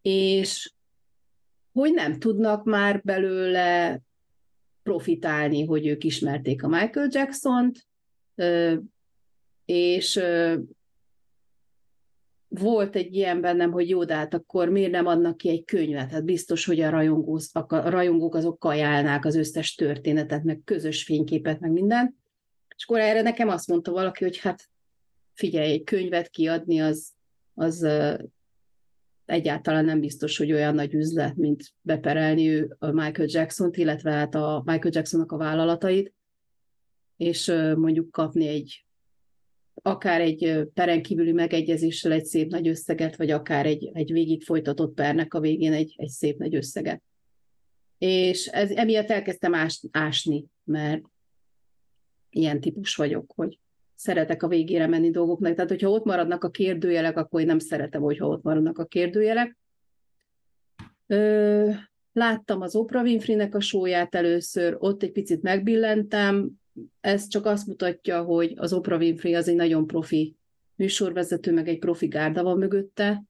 és 0.01 0.73
hogy 1.71 1.93
nem 1.93 2.19
tudnak 2.19 2.63
már 2.63 3.01
belőle 3.03 4.01
profitálni, 4.83 5.65
hogy 5.65 5.87
ők 5.87 6.03
ismerték 6.03 6.63
a 6.63 6.67
Michael 6.67 7.09
Jackson-t, 7.11 7.87
és 9.65 10.19
volt 12.59 12.95
egy 12.95 13.15
ilyen 13.15 13.41
bennem, 13.41 13.71
hogy 13.71 13.89
jó, 13.89 14.03
de 14.03 14.15
hát 14.15 14.33
akkor 14.33 14.69
miért 14.69 14.91
nem 14.91 15.05
adnak 15.05 15.37
ki 15.37 15.49
egy 15.49 15.63
könyvet? 15.63 16.11
Hát 16.11 16.25
biztos, 16.25 16.65
hogy 16.65 16.79
a 16.79 16.89
rajongók, 16.89 17.41
a 17.53 17.89
rajongók 17.89 18.35
azok 18.35 18.59
kajálnák 18.59 19.25
az 19.25 19.35
összes 19.35 19.75
történetet, 19.75 20.43
meg 20.43 20.61
közös 20.65 21.03
fényképet, 21.03 21.59
meg 21.59 21.71
minden. 21.71 22.17
És 22.75 22.85
akkor 22.85 22.99
erre 22.99 23.21
nekem 23.21 23.49
azt 23.49 23.67
mondta 23.67 23.91
valaki, 23.91 24.23
hogy 24.23 24.37
hát 24.37 24.69
figyelj, 25.33 25.71
egy 25.71 25.83
könyvet 25.83 26.29
kiadni 26.29 26.81
az, 26.81 27.11
az 27.53 27.87
egyáltalán 29.25 29.85
nem 29.85 29.99
biztos, 29.99 30.37
hogy 30.37 30.51
olyan 30.51 30.75
nagy 30.75 30.93
üzlet, 30.93 31.35
mint 31.35 31.73
beperelni 31.81 32.49
ő 32.49 32.75
a 32.79 32.91
Michael 32.91 33.27
Jackson-t, 33.31 33.77
illetve 33.77 34.11
hát 34.11 34.35
a 34.35 34.61
Michael 34.65 34.93
Jacksonnak 34.93 35.31
a 35.31 35.37
vállalatait, 35.37 36.13
és 37.17 37.47
mondjuk 37.75 38.11
kapni 38.11 38.47
egy 38.47 38.82
akár 39.81 40.21
egy 40.21 40.67
peren 40.73 41.01
kívüli 41.01 41.31
megegyezéssel 41.31 42.11
egy 42.11 42.25
szép 42.25 42.51
nagy 42.51 42.67
összeget, 42.67 43.15
vagy 43.15 43.29
akár 43.31 43.65
egy, 43.65 43.91
egy 43.93 44.11
végig 44.11 44.43
folytatott 44.43 44.93
pernek 44.93 45.33
a 45.33 45.39
végén 45.39 45.73
egy, 45.73 45.93
egy 45.97 46.09
szép 46.09 46.37
nagy 46.37 46.55
összeget. 46.55 47.01
És 47.97 48.47
ez, 48.47 48.71
emiatt 48.71 49.09
elkezdtem 49.09 49.53
ás, 49.53 49.83
ásni, 49.91 50.45
mert 50.63 51.01
ilyen 52.29 52.59
típus 52.59 52.95
vagyok, 52.95 53.31
hogy 53.35 53.59
szeretek 53.95 54.43
a 54.43 54.47
végére 54.47 54.87
menni 54.87 55.09
dolgoknak. 55.09 55.53
Tehát, 55.53 55.69
hogyha 55.69 55.89
ott 55.89 56.05
maradnak 56.05 56.43
a 56.43 56.49
kérdőjelek, 56.49 57.17
akkor 57.17 57.39
én 57.39 57.45
nem 57.45 57.59
szeretem, 57.59 58.01
hogyha 58.01 58.27
ott 58.27 58.43
maradnak 58.43 58.77
a 58.77 58.85
kérdőjelek. 58.85 59.57
Ö, 61.07 61.69
láttam 62.13 62.61
az 62.61 62.75
Oprah 62.75 63.03
Winfrey-nek 63.03 63.55
a 63.55 63.59
sóját 63.59 64.15
először, 64.15 64.75
ott 64.79 65.03
egy 65.03 65.11
picit 65.11 65.41
megbillentem, 65.41 66.51
ez 67.01 67.27
csak 67.27 67.45
azt 67.45 67.67
mutatja, 67.67 68.23
hogy 68.23 68.53
az 68.55 68.73
Oprah 68.73 68.99
Winfrey 68.99 69.35
az 69.35 69.47
egy 69.47 69.55
nagyon 69.55 69.87
profi 69.87 70.35
műsorvezető, 70.75 71.53
meg 71.53 71.67
egy 71.67 71.79
profi 71.79 72.07
gárda 72.07 72.43
van 72.43 72.57
mögötte. 72.57 73.23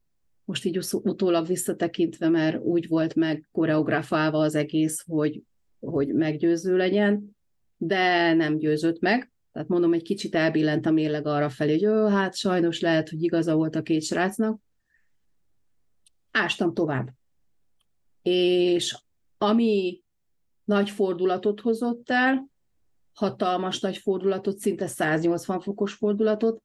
Most 0.46 0.66
így 0.66 0.80
utólag 0.92 1.48
visszatekintve, 1.48 2.30
mert 2.30 2.62
úgy 2.64 2.88
volt 2.88 3.16
meg 3.16 3.48
koreografálva 3.52 4.38
az 4.38 4.56
egész, 4.56 5.04
hogy, 5.08 5.42
hogy 5.80 6.08
meggyőző 6.08 6.78
legyen, 6.78 7.36
de 7.78 8.34
nem 8.34 8.58
győzött 8.58 9.00
meg. 9.00 9.32
Tehát 9.52 9.68
mondom, 9.68 9.94
egy 9.94 10.04
kicsit 10.04 10.36
elbillent 10.36 10.86
a 10.86 10.92
mérleg 10.92 11.28
arra 11.28 11.50
felé, 11.50 11.72
hogy 11.72 11.82
jó, 11.82 12.08
hát 12.08 12.36
sajnos 12.36 12.80
lehet, 12.80 13.10
hogy 13.10 13.24
igaza 13.24 13.56
volt 13.56 13.76
a 13.76 13.82
két 13.82 14.04
srácnak. 14.04 14.60
Ástam 16.32 16.74
tovább. 16.74 17.10
És 18.22 18.98
ami 19.38 20.02
nagy 20.64 20.90
fordulatot 20.90 21.60
hozott 21.60 22.10
el, 22.10 22.52
hatalmas 23.14 23.80
nagy 23.80 23.98
fordulatot, 23.98 24.58
szinte 24.58 24.88
180 24.88 25.60
fokos 25.60 25.94
fordulatot, 25.94 26.64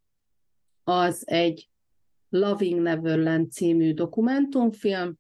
az 0.85 1.29
egy 1.29 1.69
Loving 2.29 2.81
Neverland 2.81 3.53
című 3.53 3.95
dokumentumfilm, 3.95 5.19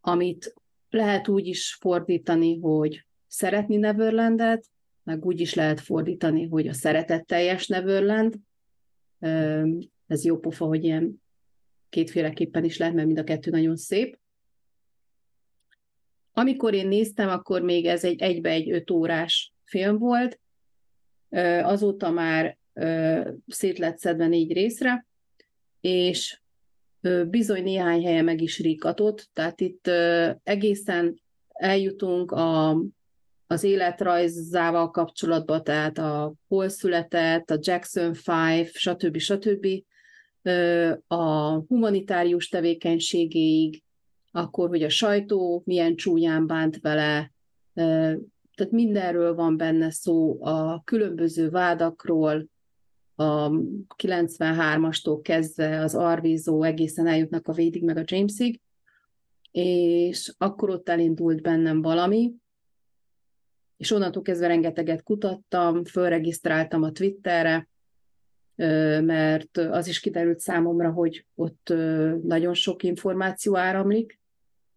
amit 0.00 0.54
lehet 0.90 1.28
úgy 1.28 1.46
is 1.46 1.74
fordítani, 1.74 2.58
hogy 2.58 3.06
szeretni 3.26 3.76
Neverlandet, 3.76 4.66
meg 5.02 5.24
úgy 5.24 5.40
is 5.40 5.54
lehet 5.54 5.80
fordítani, 5.80 6.48
hogy 6.48 6.68
a 6.68 6.72
szeretetteljes 6.72 7.66
Neverland. 7.66 8.34
Ez 10.06 10.24
jó 10.24 10.38
pofa, 10.38 10.64
hogy 10.64 10.84
ilyen 10.84 11.22
kétféleképpen 11.88 12.64
is 12.64 12.78
lehet, 12.78 12.94
mert 12.94 13.06
mind 13.06 13.18
a 13.18 13.24
kettő 13.24 13.50
nagyon 13.50 13.76
szép. 13.76 14.18
Amikor 16.32 16.74
én 16.74 16.88
néztem, 16.88 17.28
akkor 17.28 17.62
még 17.62 17.86
ez 17.86 18.04
egy 18.04 18.20
egybe 18.20 18.50
egy 18.50 18.70
öt 18.70 18.90
órás 18.90 19.52
film 19.66 19.98
volt, 19.98 20.40
azóta 21.62 22.10
már 22.10 22.56
szét 23.46 23.78
lett 23.78 23.98
szedve 23.98 24.26
négy 24.26 24.52
részre, 24.52 25.06
és 25.80 26.40
bizony 27.28 27.62
néhány 27.62 28.04
helye 28.04 28.22
meg 28.22 28.40
is 28.40 28.58
ríkatott, 28.58 29.30
tehát 29.32 29.60
itt 29.60 29.90
egészen 30.42 31.22
eljutunk 31.52 32.32
a, 32.32 32.82
az 33.46 33.62
életrajzával 33.62 34.90
kapcsolatban, 34.90 35.64
tehát 35.64 35.98
a 35.98 36.34
hol 36.48 36.68
született, 36.68 37.50
a 37.50 37.58
Jackson 37.60 38.14
5, 38.26 38.70
stb. 38.72 39.18
stb. 39.18 39.66
a 41.06 41.52
humanitárius 41.52 42.48
tevékenységéig, 42.48 43.82
akkor, 44.30 44.68
hogy 44.68 44.82
a 44.82 44.88
sajtó 44.88 45.62
milyen 45.64 45.96
csúnyán 45.96 46.46
bánt 46.46 46.80
vele, 46.80 47.32
tehát 48.56 48.72
mindenről 48.72 49.34
van 49.34 49.56
benne 49.56 49.90
szó, 49.90 50.44
a 50.44 50.82
különböző 50.84 51.50
vádakról, 51.50 52.46
a 53.14 53.50
93-astól 53.96 55.18
kezdve 55.22 55.80
az 55.80 55.94
Arvízó 55.94 56.62
egészen 56.62 57.06
eljutnak 57.06 57.48
a 57.48 57.52
Védig 57.52 57.84
meg 57.84 57.96
a 57.96 58.04
Jamesig, 58.04 58.60
és 59.50 60.34
akkor 60.38 60.70
ott 60.70 60.88
elindult 60.88 61.42
bennem 61.42 61.82
valami, 61.82 62.32
és 63.76 63.90
onnantól 63.90 64.22
kezdve 64.22 64.46
rengeteget 64.46 65.02
kutattam, 65.02 65.84
fölregisztráltam 65.84 66.82
a 66.82 66.92
Twitterre, 66.92 67.68
mert 69.00 69.56
az 69.56 69.88
is 69.88 70.00
kiderült 70.00 70.40
számomra, 70.40 70.92
hogy 70.92 71.26
ott 71.34 71.72
nagyon 72.22 72.54
sok 72.54 72.82
információ 72.82 73.56
áramlik. 73.56 74.20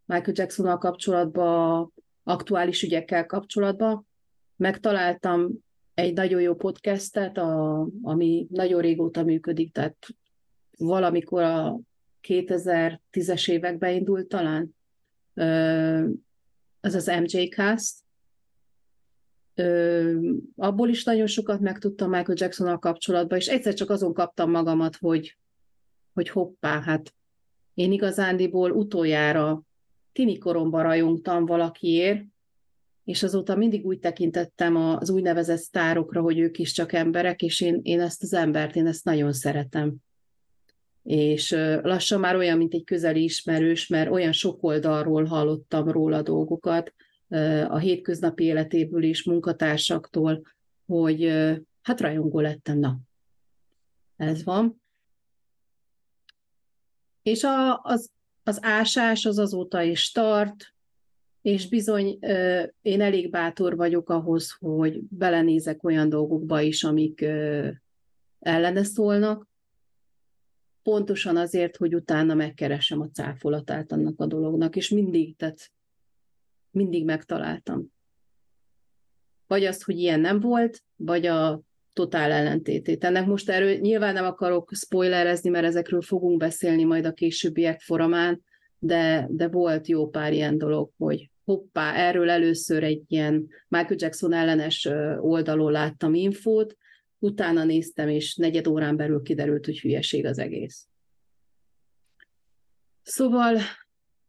Michael 0.06 0.34
Jacksonnal 0.36 0.78
kapcsolatban, 0.78 1.94
aktuális 2.30 2.84
ügyekkel 2.84 3.26
kapcsolatban. 3.26 4.08
Megtaláltam 4.56 5.52
egy 5.94 6.14
nagyon 6.14 6.42
jó 6.42 6.56
podcastet, 6.56 7.38
a, 7.38 7.88
ami 8.02 8.48
nagyon 8.50 8.82
régóta 8.82 9.24
működik, 9.24 9.72
tehát 9.72 10.08
valamikor 10.78 11.42
a 11.42 11.80
2010-es 12.28 13.50
években 13.50 13.94
indult 13.94 14.28
talán. 14.28 14.76
Ez 16.80 16.96
az 16.96 17.06
MJ 17.06 17.48
Cast. 17.48 17.96
Abból 20.56 20.90
is 20.90 21.04
nagyon 21.04 21.28
sokat 21.28 21.60
megtudtam 21.60 22.10
Michael 22.10 22.38
Jacksonnal 22.40 22.80
kapcsolatban, 22.80 23.38
és 23.38 23.48
egyszer 23.48 23.74
csak 23.74 23.90
azon 23.90 24.14
kaptam 24.14 24.52
magamat, 24.52 24.96
hogy, 24.96 25.38
hogy 26.14 26.30
hoppá, 26.30 26.82
hát 26.82 27.14
én 27.74 27.92
igazándiból 27.92 28.72
utoljára 28.72 29.64
tini 30.14 30.38
koromban 30.38 30.84
rajongtam 30.84 31.46
valakiért, 31.46 32.24
és 33.04 33.24
azóta 33.24 33.56
mindig 33.56 33.86
úgy 33.86 34.00
tekintettem 34.00 34.76
az 34.76 35.10
úgynevezett 35.10 35.58
sztárokra, 35.58 36.22
hogy 36.22 36.40
ők 36.40 36.58
is 36.58 36.72
csak 36.72 36.94
emberek, 36.94 37.42
és 37.42 37.62
én, 37.62 37.80
én 37.84 38.00
ezt 38.00 38.24
az 38.24 38.34
embert, 38.34 38.76
én 38.76 38.88
ezt 38.88 39.04
nagyon 39.04 39.34
szeretem. 39.34 39.96
És 41.04 41.52
lassan 41.82 42.20
már 42.20 42.36
olyan, 42.36 42.58
mint 42.58 42.74
egy 42.74 42.84
közeli 42.84 43.24
ismerős, 43.24 43.88
mert 43.88 44.12
olyan 44.12 44.32
sok 44.32 44.64
oldalról 44.64 45.26
hallottam 45.26 45.90
róla 45.90 46.22
dolgokat, 46.22 46.94
a 47.68 47.78
hétköznapi 47.78 48.44
életéből 48.44 49.04
is, 49.04 49.24
munkatársaktól, 49.24 50.42
hogy 50.86 51.24
hát 51.82 52.02
rajongó 52.02 52.40
lettem, 52.40 52.80
na. 52.80 52.98
Ez 54.18 54.44
van. 54.44 54.82
És 57.22 57.44
a, 57.44 57.82
az, 57.84 58.12
az 58.50 58.60
ásás 58.62 59.26
az 59.26 59.38
azóta 59.38 59.82
is 59.82 60.12
tart, 60.12 60.74
és 61.42 61.70
bizony 61.70 62.20
én 62.82 63.02
elég 63.02 63.30
bátor 63.30 63.76
vagyok 63.76 64.10
ahhoz, 64.10 64.56
hogy 64.60 65.02
belenézek 65.02 65.84
olyan 65.84 66.10
dolgokba 66.10 66.62
is, 66.62 66.84
amik 66.84 67.22
ellene 68.40 68.84
szólnak, 68.84 69.48
pontosan 70.84 71.38
azért, 71.38 71.78
hogy 71.78 71.96
utána 71.96 72.34
megkeresem 72.34 73.02
a 73.02 73.10
cáfolatát 73.10 73.92
annak 73.92 74.20
a 74.20 74.26
dolognak, 74.26 74.76
és 74.76 74.90
mindig, 74.90 75.36
tehát 75.36 75.72
mindig 76.72 77.06
megtaláltam. 77.06 77.94
Vagy 79.48 79.66
azt, 79.66 79.84
hogy 79.84 80.00
ilyen 80.00 80.20
nem 80.20 80.40
volt, 80.40 80.84
vagy 80.96 81.26
a 81.26 81.62
totál 81.94 82.32
ellentétét. 82.32 83.04
Ennek 83.04 83.26
most 83.26 83.50
erről 83.50 83.74
nyilván 83.74 84.14
nem 84.14 84.26
akarok 84.26 84.72
spoilerezni, 84.74 85.50
mert 85.50 85.66
ezekről 85.66 86.02
fogunk 86.02 86.38
beszélni 86.38 86.84
majd 86.84 87.06
a 87.06 87.14
későbbiek 87.14 87.80
folyamán, 87.80 88.44
de, 88.80 89.28
de 89.30 89.48
volt 89.48 89.88
jó 89.88 90.10
pár 90.10 90.34
ilyen 90.34 90.58
dolog, 90.58 90.92
hogy 90.98 91.30
hoppá, 91.44 91.94
erről 91.94 92.30
először 92.30 92.84
egy 92.84 93.02
ilyen 93.08 93.48
Michael 93.68 93.96
Jackson 93.98 94.34
ellenes 94.34 94.90
oldalon 95.20 95.72
láttam 95.72 96.14
infót, 96.14 96.78
utána 97.20 97.64
néztem, 97.64 98.10
és 98.10 98.36
negyed 98.36 98.68
órán 98.68 98.96
belül 98.96 99.22
kiderült, 99.22 99.66
hogy 99.66 99.80
hülyeség 99.80 100.26
az 100.26 100.40
egész. 100.40 100.88
Szóval 103.04 103.58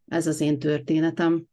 ez 0.08 0.26
az 0.26 0.40
én 0.40 0.58
történetem. 0.58 1.44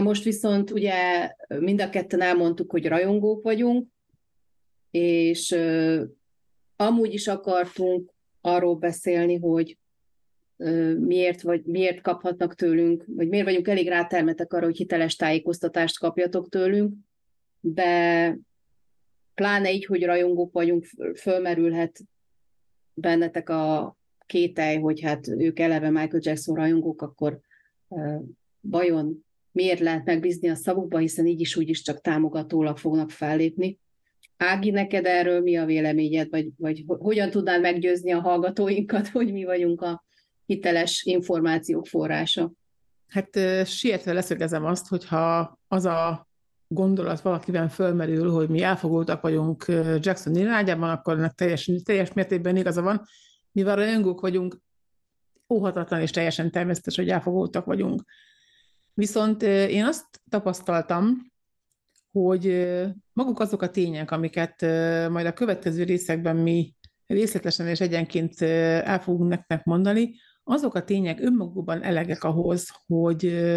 Na 0.00 0.06
most 0.06 0.24
viszont 0.24 0.70
ugye 0.70 1.30
mind 1.48 1.80
a 1.80 1.90
ketten 1.90 2.20
elmondtuk, 2.20 2.70
hogy 2.70 2.88
rajongók 2.88 3.42
vagyunk, 3.42 3.88
és 4.90 5.56
amúgy 6.76 7.14
is 7.14 7.28
akartunk 7.28 8.12
arról 8.40 8.76
beszélni, 8.76 9.38
hogy 9.38 9.78
miért, 10.98 11.42
vagy 11.42 11.64
miért 11.64 12.00
kaphatnak 12.00 12.54
tőlünk, 12.54 13.04
vagy 13.06 13.28
miért 13.28 13.44
vagyunk 13.44 13.68
elég 13.68 13.88
rátermetek 13.88 14.52
arra, 14.52 14.64
hogy 14.64 14.76
hiteles 14.76 15.16
tájékoztatást 15.16 15.98
kapjatok 15.98 16.48
tőlünk, 16.48 16.94
de 17.60 18.36
pláne 19.34 19.72
így, 19.72 19.84
hogy 19.84 20.04
rajongók 20.04 20.52
vagyunk, 20.52 20.86
fölmerülhet 21.16 22.00
bennetek 22.94 23.48
a 23.48 23.96
kételj, 24.26 24.76
hogy 24.76 25.00
hát 25.00 25.28
ők 25.28 25.58
eleve 25.58 25.90
Michael 25.90 26.22
Jackson 26.22 26.54
rajongók, 26.54 27.02
akkor 27.02 27.40
uh, 27.88 28.22
vajon 28.60 29.28
miért 29.52 29.80
lehet 29.80 30.04
megbízni 30.04 30.48
a 30.48 30.54
szavukba, 30.54 30.98
hiszen 30.98 31.26
így 31.26 31.40
is 31.40 31.56
úgy 31.56 31.68
is 31.68 31.82
csak 31.82 32.00
támogatólag 32.00 32.78
fognak 32.78 33.10
fellépni. 33.10 33.78
Ági, 34.36 34.70
neked 34.70 35.06
erről 35.06 35.40
mi 35.40 35.56
a 35.56 35.64
véleményed, 35.64 36.28
vagy, 36.30 36.48
vagy 36.56 36.84
hogyan 36.86 37.30
tudnál 37.30 37.60
meggyőzni 37.60 38.12
a 38.12 38.20
hallgatóinkat, 38.20 39.08
hogy 39.16 39.32
mi 39.32 39.44
vagyunk 39.44 39.80
a 39.80 40.04
hiteles 40.46 41.02
információk 41.02 41.86
forrása? 41.86 42.52
Hát 43.08 43.38
sietve 43.66 44.12
leszögezem 44.12 44.64
azt, 44.64 44.88
hogyha 44.88 45.58
az 45.68 45.84
a 45.84 46.28
gondolat 46.66 47.20
valakiben 47.20 47.68
fölmerül, 47.68 48.30
hogy 48.30 48.48
mi 48.48 48.62
elfogultak 48.62 49.20
vagyunk 49.20 49.64
Jackson 49.98 50.36
irányában, 50.36 50.90
akkor 50.90 51.16
ennek 51.16 51.32
teljes, 51.32 51.70
teljes 51.84 52.12
mértékben 52.12 52.56
igaza 52.56 52.82
van. 52.82 53.02
Mivel 53.52 53.76
rajongók 53.76 54.20
vagyunk, 54.20 54.60
óhatatlan 55.48 56.00
és 56.00 56.10
teljesen 56.10 56.50
természetes, 56.50 56.96
hogy 56.96 57.08
elfogultak 57.08 57.64
vagyunk. 57.64 58.02
Viszont 59.00 59.42
én 59.42 59.84
azt 59.84 60.06
tapasztaltam, 60.30 61.32
hogy 62.12 62.68
maguk 63.12 63.40
azok 63.40 63.62
a 63.62 63.70
tények, 63.70 64.10
amiket 64.10 64.60
majd 65.10 65.26
a 65.26 65.32
következő 65.32 65.82
részekben 65.82 66.36
mi 66.36 66.74
részletesen 67.06 67.66
és 67.66 67.80
egyenként 67.80 68.40
el 68.40 69.00
fogunk 69.00 69.30
nektek 69.30 69.64
mondani, 69.64 70.14
azok 70.44 70.74
a 70.74 70.84
tények 70.84 71.20
önmagukban 71.20 71.82
elegek 71.82 72.24
ahhoz, 72.24 72.68
hogy 72.86 73.48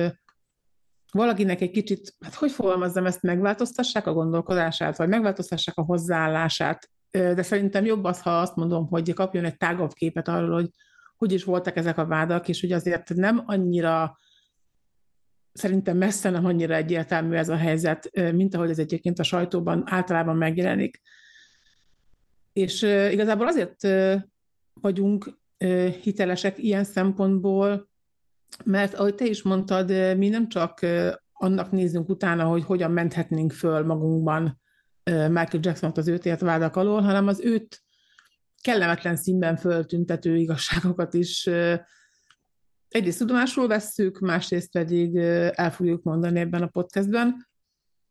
valakinek 1.12 1.62
egy 1.62 1.72
kicsit, 1.72 2.16
hát 2.20 2.34
hogy 2.34 2.52
fogalmazzam 2.52 3.06
ezt, 3.06 3.22
megváltoztassák 3.22 4.08
a 4.08 4.14
gondolkodását, 4.14 4.98
vagy 4.98 5.10
megváltoztassák 5.10 5.78
a 5.78 5.84
hozzáállását. 5.84 6.90
De 7.12 7.42
szerintem 7.42 7.86
jobb 7.86 8.04
az, 8.04 8.22
ha 8.22 8.40
azt 8.40 8.56
mondom, 8.56 8.88
hogy 8.88 9.14
kapjon 9.14 9.46
egy 9.46 9.58
tágabb 9.58 9.92
képet 9.94 10.28
arról, 10.28 10.54
hogy 10.54 10.70
hogy 11.18 11.32
is 11.32 11.44
voltak 11.44 11.76
ezek 11.76 11.98
a 11.98 12.06
vádak, 12.06 12.48
és 12.48 12.62
hogy 12.62 12.72
azért 12.72 13.14
nem 13.14 13.44
annyira 13.46 14.18
szerintem 15.54 15.98
messze 15.98 16.30
nem 16.30 16.46
annyira 16.46 16.76
egyértelmű 16.76 17.36
ez 17.36 17.50
a 17.50 17.56
helyzet, 17.56 18.10
mint 18.34 18.56
ahogy 18.56 18.70
ez 18.70 18.80
egyébként 18.80 19.20
a 19.20 19.24
sajtóban 19.24 19.84
általában 19.86 20.36
megjelenik. 20.36 21.02
És 22.54 22.82
igazából 23.12 23.48
azért 23.48 23.88
vagyunk 24.74 25.38
hitelesek 26.02 26.58
ilyen 26.58 26.84
szempontból, 26.84 27.90
mert 28.64 28.94
ahogy 28.94 29.16
te 29.16 29.26
is 29.26 29.42
mondtad, 29.42 30.18
mi 30.18 30.30
nem 30.30 30.50
csak 30.50 30.80
annak 31.34 31.72
nézzünk 31.72 32.10
utána, 32.10 32.44
hogy 32.44 32.64
hogyan 32.64 32.92
menthetnénk 32.92 33.52
föl 33.52 33.86
magunkban 33.86 34.62
Michael 35.04 35.60
jackson 35.60 35.92
az 35.96 36.08
őt 36.08 36.26
ért 36.26 36.42
vádak 36.42 36.76
alól, 36.76 37.02
hanem 37.02 37.28
az 37.28 37.40
őt 37.40 37.84
kellemetlen 38.62 39.16
színben 39.16 39.58
föltüntető 39.58 40.38
igazságokat 40.38 41.14
is 41.14 41.50
egyrészt 42.94 43.20
tudomásul 43.20 43.68
vesszük, 43.68 44.20
másrészt 44.20 44.72
pedig 44.72 45.16
el 45.56 45.72
fogjuk 45.72 46.04
mondani 46.04 46.40
ebben 46.40 46.62
a 46.62 46.68
podcastben, 46.68 47.48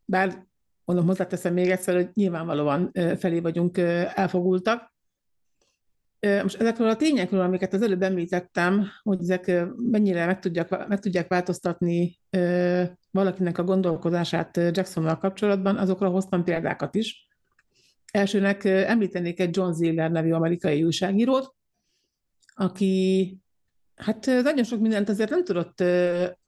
bár 0.05 0.45
mondom, 0.85 1.05
hozzáteszem 1.05 1.53
még 1.53 1.69
egyszer, 1.69 1.95
hogy 1.95 2.09
nyilvánvalóan 2.13 2.91
felé 3.17 3.39
vagyunk 3.39 3.77
elfogultak. 3.77 4.93
Most 6.41 6.61
ezekről 6.61 6.89
a 6.89 6.95
tényekről, 6.95 7.41
amiket 7.41 7.73
az 7.73 7.81
előbb 7.81 8.01
említettem, 8.01 8.87
hogy 9.03 9.21
ezek 9.21 9.51
mennyire 9.75 10.25
meg 10.25 10.39
tudják, 10.39 10.87
meg 10.87 10.99
tudják 10.99 11.27
változtatni 11.27 12.19
valakinek 13.11 13.57
a 13.57 13.63
gondolkodását 13.63 14.57
Jacksonnal 14.57 15.17
kapcsolatban, 15.17 15.77
azokra 15.77 16.09
hoztam 16.09 16.43
példákat 16.43 16.95
is. 16.95 17.27
Elsőnek 18.11 18.63
említenék 18.63 19.39
egy 19.39 19.55
John 19.55 19.71
Ziller 19.71 20.11
nevű 20.11 20.31
amerikai 20.31 20.83
újságírót, 20.83 21.55
aki 22.53 23.37
hát 23.95 24.25
nagyon 24.25 24.63
sok 24.63 24.79
mindent 24.79 25.09
azért 25.09 25.29
nem 25.29 25.43
tudott 25.43 25.79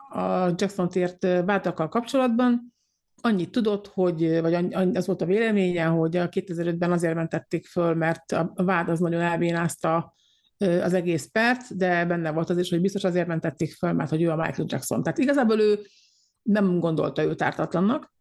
a 0.10 0.54
Jackson 0.56 0.90
tért 0.90 1.24
váltakkal 1.24 1.90
kapcsolatban, 1.90 2.74
annyit 3.22 3.52
tudott, 3.52 3.88
hogy, 3.88 4.42
vagy 4.42 4.74
az 4.94 5.06
volt 5.06 5.22
a 5.22 5.26
véleménye, 5.26 5.86
hogy 5.86 6.18
a 6.18 6.30
2005-ben 6.30 6.92
azért 6.92 7.16
mentették 7.16 7.66
föl, 7.66 7.94
mert 7.94 8.32
a 8.32 8.54
vád 8.56 8.90
az 8.90 9.00
nagyon 9.00 9.22
elbénázta 9.22 10.14
az 10.58 10.94
egész 10.94 11.30
pert, 11.32 11.78
de 11.78 12.06
benne 12.06 12.32
volt 12.32 12.50
az 12.50 12.58
is, 12.58 12.70
hogy 12.70 12.82
biztos 12.82 13.04
azért 13.04 13.28
mentették 13.28 13.74
föl, 13.74 13.94
mert 13.94 14.10
hogy 14.10 14.22
ő 14.22 14.30
a 14.30 14.36
Michael 14.36 14.68
Jackson. 14.70 15.04
Tehát 15.04 15.18
igazából 15.18 15.60
ő 15.60 15.80
nem 16.42 16.80
gondolta 16.80 17.24
őt 17.24 17.42
ártatlannak, 17.42 18.14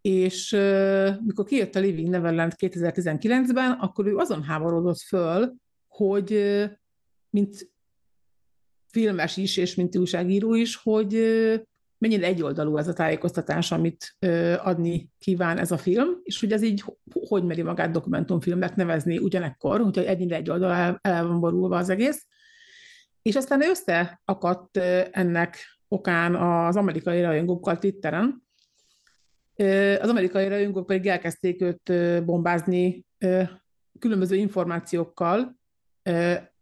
és 0.00 0.52
uh, 0.52 1.08
mikor 1.20 1.44
kijött 1.44 1.74
a 1.74 1.80
Living 1.80 2.08
Neverland 2.08 2.52
2019-ben, 2.56 3.70
akkor 3.70 4.06
ő 4.06 4.16
azon 4.16 4.42
háborodott 4.42 5.00
föl, 5.00 5.54
hogy 5.88 6.32
uh, 6.32 6.64
mint 7.30 7.73
filmes 8.94 9.36
is, 9.36 9.56
és 9.56 9.74
mint 9.74 9.96
újságíró 9.96 10.54
is, 10.54 10.76
hogy 10.76 11.12
mennyire 11.98 12.26
egyoldalú 12.26 12.76
ez 12.76 12.88
a 12.88 12.92
tájékoztatás, 12.92 13.72
amit 13.72 14.16
adni 14.58 15.10
kíván 15.18 15.58
ez 15.58 15.70
a 15.70 15.78
film, 15.78 16.08
és 16.22 16.40
hogy 16.40 16.52
ez 16.52 16.62
így 16.62 16.84
hogy 17.28 17.44
meri 17.44 17.62
magát 17.62 17.90
dokumentumfilmnek 17.90 18.76
nevezni 18.76 19.18
ugyanekkor, 19.18 19.80
úgyhogy 19.80 20.04
ennyire 20.04 20.36
egyoldalú 20.36 20.98
el 21.02 21.26
van 21.26 21.40
borulva 21.40 21.76
az 21.76 21.88
egész. 21.88 22.26
És 23.22 23.34
aztán 23.34 23.62
összeakadt 23.62 24.76
ennek 25.10 25.56
okán 25.88 26.34
az 26.34 26.76
amerikai 26.76 27.22
rajongókkal 27.22 27.78
Twitteren, 27.78 28.42
az 30.00 30.08
amerikai 30.08 30.48
rajongók 30.48 30.86
pedig 30.86 31.06
elkezdték 31.06 31.62
őt 31.62 31.92
bombázni 32.24 33.06
különböző 33.98 34.36
információkkal 34.36 35.56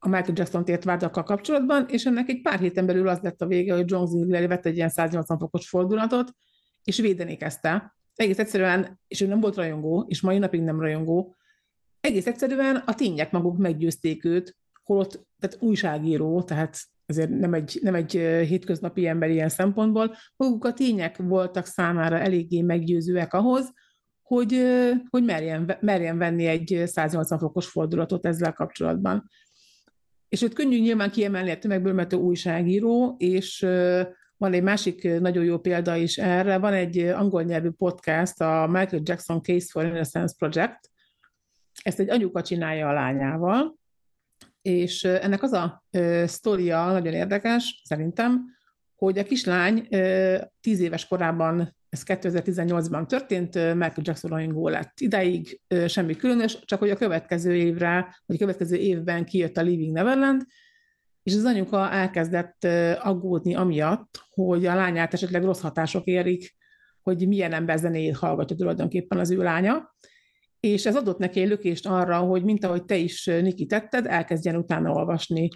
a 0.05 0.09
Michael 0.09 0.33
Jackson 0.35 0.65
tért 0.65 0.85
vádakkal 0.85 1.23
kapcsolatban, 1.23 1.87
és 1.89 2.05
ennek 2.05 2.29
egy 2.29 2.43
pár 2.43 2.59
héten 2.59 2.87
belül 2.87 3.09
az 3.09 3.19
lett 3.21 3.41
a 3.41 3.47
vége, 3.47 3.75
hogy 3.75 3.91
John 3.91 4.07
Ziegler 4.07 4.49
vett 4.49 4.67
egy 4.67 4.77
ilyen 4.77 4.89
180 4.89 5.39
fokos 5.39 5.69
fordulatot, 5.69 6.33
és 6.85 6.99
védeni 6.99 7.37
kezdte. 7.37 7.97
Egész 8.15 8.39
egyszerűen, 8.39 9.01
és 9.07 9.21
ő 9.21 9.27
nem 9.27 9.41
volt 9.41 9.57
rajongó, 9.57 10.05
és 10.09 10.21
mai 10.21 10.39
napig 10.39 10.61
nem 10.61 10.81
rajongó, 10.81 11.37
egész 12.01 12.27
egyszerűen 12.27 12.77
a 12.77 12.95
tények 12.95 13.31
maguk 13.31 13.59
meggyőzték 13.59 14.25
őt, 14.25 14.57
holott, 14.83 15.27
tehát 15.39 15.57
újságíró, 15.61 16.43
tehát 16.43 16.79
azért 17.07 17.31
nem 17.31 17.55
egy, 17.55 17.79
nem 17.83 17.95
egy 17.95 18.13
hétköznapi 18.49 19.07
ember 19.07 19.31
ilyen 19.31 19.49
szempontból, 19.49 20.17
maguk 20.37 20.65
a 20.65 20.73
tények 20.73 21.17
voltak 21.17 21.67
számára 21.67 22.19
eléggé 22.19 22.61
meggyőzőek 22.61 23.35
ahhoz, 23.35 23.73
hogy, 24.23 24.63
hogy 25.09 25.25
merjen, 25.25 25.77
merjen 25.81 26.19
venni 26.19 26.47
egy 26.47 26.83
180 26.87 27.39
fokos 27.39 27.67
fordulatot 27.67 28.27
ezzel 28.27 28.53
kapcsolatban. 28.53 29.29
És 30.33 30.43
őt 30.43 30.55
könnyű 30.55 30.81
nyilván 30.81 31.11
kiemelni 31.11 31.51
a 31.51 31.59
tömegből, 31.59 31.93
mert 31.93 32.13
ő 32.13 32.17
újságíró, 32.17 33.15
és 33.19 33.61
van 34.37 34.53
egy 34.53 34.63
másik 34.63 35.21
nagyon 35.21 35.45
jó 35.45 35.59
példa 35.59 35.97
is 35.97 36.19
erre, 36.19 36.59
van 36.59 36.73
egy 36.73 36.99
angol 36.99 37.43
nyelvű 37.43 37.71
podcast, 37.71 38.41
a 38.41 38.67
Michael 38.67 39.03
Jackson 39.05 39.43
Case 39.43 39.67
for 39.71 39.85
Innocence 39.85 40.35
Project, 40.39 40.91
ezt 41.83 41.99
egy 41.99 42.11
anyuka 42.11 42.43
csinálja 42.43 42.89
a 42.89 42.93
lányával, 42.93 43.77
és 44.63 45.05
ennek 45.05 45.43
az 45.43 45.53
a 45.53 45.85
sztoria 46.25 46.93
nagyon 46.93 47.13
érdekes, 47.13 47.83
szerintem, 47.85 48.45
hogy 48.97 49.19
a 49.19 49.25
kislány 49.25 49.89
tíz 50.61 50.81
éves 50.81 51.07
korában, 51.07 51.77
ez 51.93 52.03
2018-ban 52.07 53.07
történt, 53.07 53.55
Michael 53.55 53.93
Jackson 54.03 54.31
rajongó 54.31 54.69
lett. 54.69 55.01
Ideig 55.01 55.61
semmi 55.87 56.17
különös, 56.17 56.59
csak 56.65 56.79
hogy 56.79 56.91
a 56.91 56.97
következő 56.97 57.55
évre, 57.55 58.17
vagy 58.27 58.37
a 58.37 58.39
következő 58.39 58.77
évben 58.77 59.25
kijött 59.25 59.57
a 59.57 59.63
Living 59.63 59.93
Neverland, 59.93 60.43
és 61.23 61.35
az 61.35 61.45
anyuka 61.45 61.91
elkezdett 61.91 62.65
aggódni 62.99 63.55
amiatt, 63.55 64.21
hogy 64.35 64.67
a 64.67 64.75
lányát 64.75 65.13
esetleg 65.13 65.45
rossz 65.45 65.61
hatások 65.61 66.05
érik, 66.05 66.57
hogy 67.03 67.29
milyen 67.29 67.53
ember 67.53 67.79
zenéjét 67.79 68.17
hallgatja 68.17 68.57
tulajdonképpen 68.57 69.19
az 69.19 69.31
ő 69.31 69.43
lánya, 69.43 69.95
és 70.61 70.87
ez 70.87 70.97
adott 70.97 71.19
neki 71.19 71.41
egy 71.41 71.49
lökést 71.49 71.87
arra, 71.87 72.19
hogy 72.19 72.45
mint 72.45 72.65
ahogy 72.65 72.85
te 72.85 72.97
is, 72.97 73.25
Niki, 73.25 73.67
tetted, 73.67 74.07
elkezdjen 74.07 74.57
utána 74.57 74.93
olvasni 74.93 75.49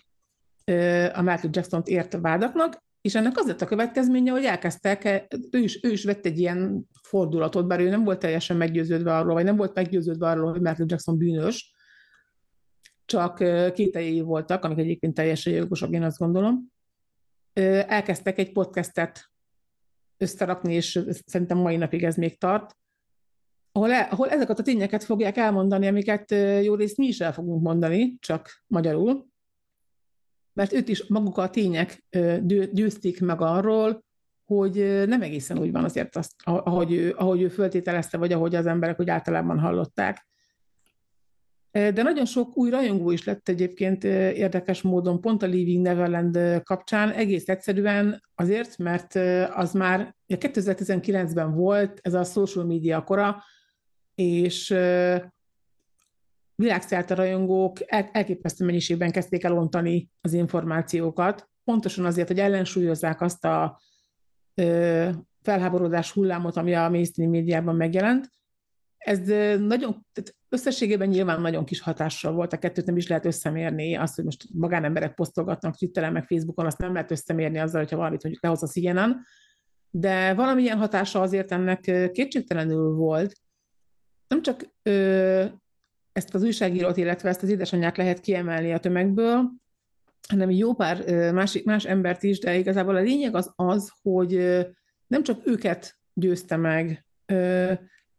a 1.12 1.22
Michael 1.22 1.51
Jackson-t 1.51 1.88
ért 1.88 2.18
vádaknak, 2.20 2.85
és 3.00 3.14
ennek 3.14 3.38
az 3.38 3.46
lett 3.46 3.61
a 3.61 3.66
következménye, 3.66 4.30
hogy 4.30 4.44
elkezdtek, 4.44 5.26
ő 5.50 5.59
is, 5.59 5.80
ő 5.82 5.90
is 5.90 6.04
vett 6.04 6.26
egy 6.26 6.38
ilyen 6.38 6.88
fordulatot, 7.02 7.66
bár 7.66 7.80
ő 7.80 7.88
nem 7.88 8.04
volt 8.04 8.18
teljesen 8.18 8.56
meggyőződve 8.56 9.16
arról, 9.16 9.35
vagy 9.35 9.44
nem 9.44 9.56
volt 9.56 9.74
meggyőződve 9.74 10.28
arról, 10.28 10.50
hogy 10.50 10.61
Michael 10.61 10.87
Jackson 10.88 11.18
bűnös, 11.18 11.74
csak 13.04 13.37
kételjei 13.72 14.20
voltak, 14.20 14.64
amik 14.64 14.78
egyébként 14.78 15.14
teljesen 15.14 15.52
jogosak, 15.52 15.90
én 15.90 16.02
azt 16.02 16.18
gondolom. 16.18 16.72
Elkezdtek 17.87 18.38
egy 18.38 18.52
podcastet 18.52 19.30
összerakni, 20.16 20.74
és 20.74 21.00
szerintem 21.26 21.59
mai 21.59 21.76
napig 21.76 22.04
ez 22.04 22.16
még 22.16 22.38
tart, 22.38 22.76
ahol, 23.76 23.92
el, 23.92 24.09
ahol 24.11 24.28
ezeket 24.28 24.59
a 24.59 24.62
tényeket 24.62 25.04
fogják 25.04 25.37
elmondani, 25.37 25.87
amiket 25.87 26.30
jó 26.62 26.74
részt 26.74 26.96
mi 26.96 27.06
is 27.06 27.20
el 27.20 27.32
fogunk 27.32 27.62
mondani, 27.62 28.16
csak 28.18 28.62
magyarul, 28.66 29.26
mert 30.57 30.73
őt 30.73 30.88
is 30.88 31.07
maguk 31.07 31.38
a 31.38 31.51
tények 31.51 32.05
győzték 32.73 33.21
meg 33.21 33.40
arról, 33.40 34.05
hogy 34.45 35.05
nem 35.07 35.23
egészen 35.23 35.59
úgy 35.59 35.73
van 35.73 35.85
azért, 35.85 36.16
azt, 36.16 36.33
ahogy, 36.45 36.92
ő, 36.92 37.14
ahogy 37.16 37.42
ő 37.42 37.49
föltételezte, 37.49 38.19
vagy 38.19 38.33
ahogy 38.33 38.55
az 38.55 38.66
emberek 38.66 39.01
úgy 39.01 39.11
általában 39.11 39.59
hallották. 39.59 40.27
De 41.71 42.03
nagyon 42.03 42.25
sok 42.25 42.57
új 42.57 42.71
rajongó 42.71 43.11
is 43.11 43.25
lett 43.25 43.49
egyébként 43.49 44.05
érdekes 44.05 44.83
módon 44.83 45.21
pont 45.21 45.42
a 45.42 45.47
Leaving 45.47 45.83
Neverland 45.83 46.62
kapcsán, 46.62 47.11
egész 47.11 47.49
egyszerűen 47.49 48.23
azért, 48.35 48.79
mert 48.79 49.14
az 49.55 49.73
már 49.73 50.16
2019-ben 50.29 51.55
volt 51.55 51.99
ez 52.03 52.14
a 52.14 52.25
social 52.25 52.64
media 52.64 53.05
kora, 53.05 53.42
és 54.14 54.75
világszerte 56.57 57.14
rajongók 57.14 57.79
elképesztő 58.12 58.64
mennyiségben 58.64 59.11
kezdték 59.11 59.45
el 59.45 59.71
az 60.21 60.33
információkat, 60.33 61.49
pontosan 61.64 62.05
azért, 62.05 62.29
hogy 62.29 62.38
ellensúlyozzák 62.38 63.21
azt 63.21 63.45
a 63.45 63.81
felháborodás 65.42 66.12
hullámot, 66.12 66.57
ami 66.57 66.75
a 66.75 66.88
mainstream 66.88 67.31
médiában 67.31 67.77
megjelent. 67.77 68.35
Ez 68.97 69.21
nagyon, 69.61 70.07
összességében 70.49 71.09
nyilván 71.09 71.40
nagyon 71.40 71.64
kis 71.64 71.81
hatással 71.81 72.33
volt, 72.33 72.53
a 72.53 72.59
kettőt 72.59 72.87
nem 72.87 72.97
is 72.97 73.09
lehet 73.09 73.25
összemérni, 73.25 73.97
azt, 73.97 74.14
hogy 74.14 74.25
most 74.25 74.47
magánemberek 74.53 75.14
posztolgatnak 75.14 75.77
Twitteren, 75.77 76.12
meg 76.12 76.27
Facebookon, 76.27 76.66
azt 76.66 76.79
nem 76.79 76.92
lehet 76.92 77.11
összemérni 77.11 77.59
azzal, 77.59 77.81
hogyha 77.81 77.97
valamit 77.97 78.23
mondjuk 78.23 78.45
lehoz 78.45 78.62
a 78.62 78.66
CNN, 78.66 79.16
de 79.90 80.35
valamilyen 80.35 80.79
hatása 80.79 81.21
azért 81.21 81.53
ennek 81.53 81.81
kétségtelenül 82.12 82.95
volt, 82.95 83.33
nem 84.29 84.42
csak 84.42 84.75
ö, 84.83 85.45
ezt 86.16 86.35
az 86.35 86.42
újságírót, 86.42 86.96
illetve 86.96 87.29
ezt 87.29 87.42
az 87.42 87.48
édesanyját 87.48 87.96
lehet 87.96 88.20
kiemelni 88.20 88.72
a 88.72 88.79
tömegből, 88.79 89.50
hanem 90.29 90.50
jó 90.50 90.74
pár 90.74 91.33
másik, 91.33 91.64
más 91.64 91.85
embert 91.85 92.22
is, 92.22 92.38
de 92.38 92.57
igazából 92.57 92.96
a 92.96 93.00
lényeg 93.00 93.35
az 93.35 93.52
az, 93.57 93.92
hogy 94.02 94.59
nem 95.07 95.22
csak 95.22 95.40
őket 95.46 95.98
győzte 96.14 96.57
meg, 96.57 97.05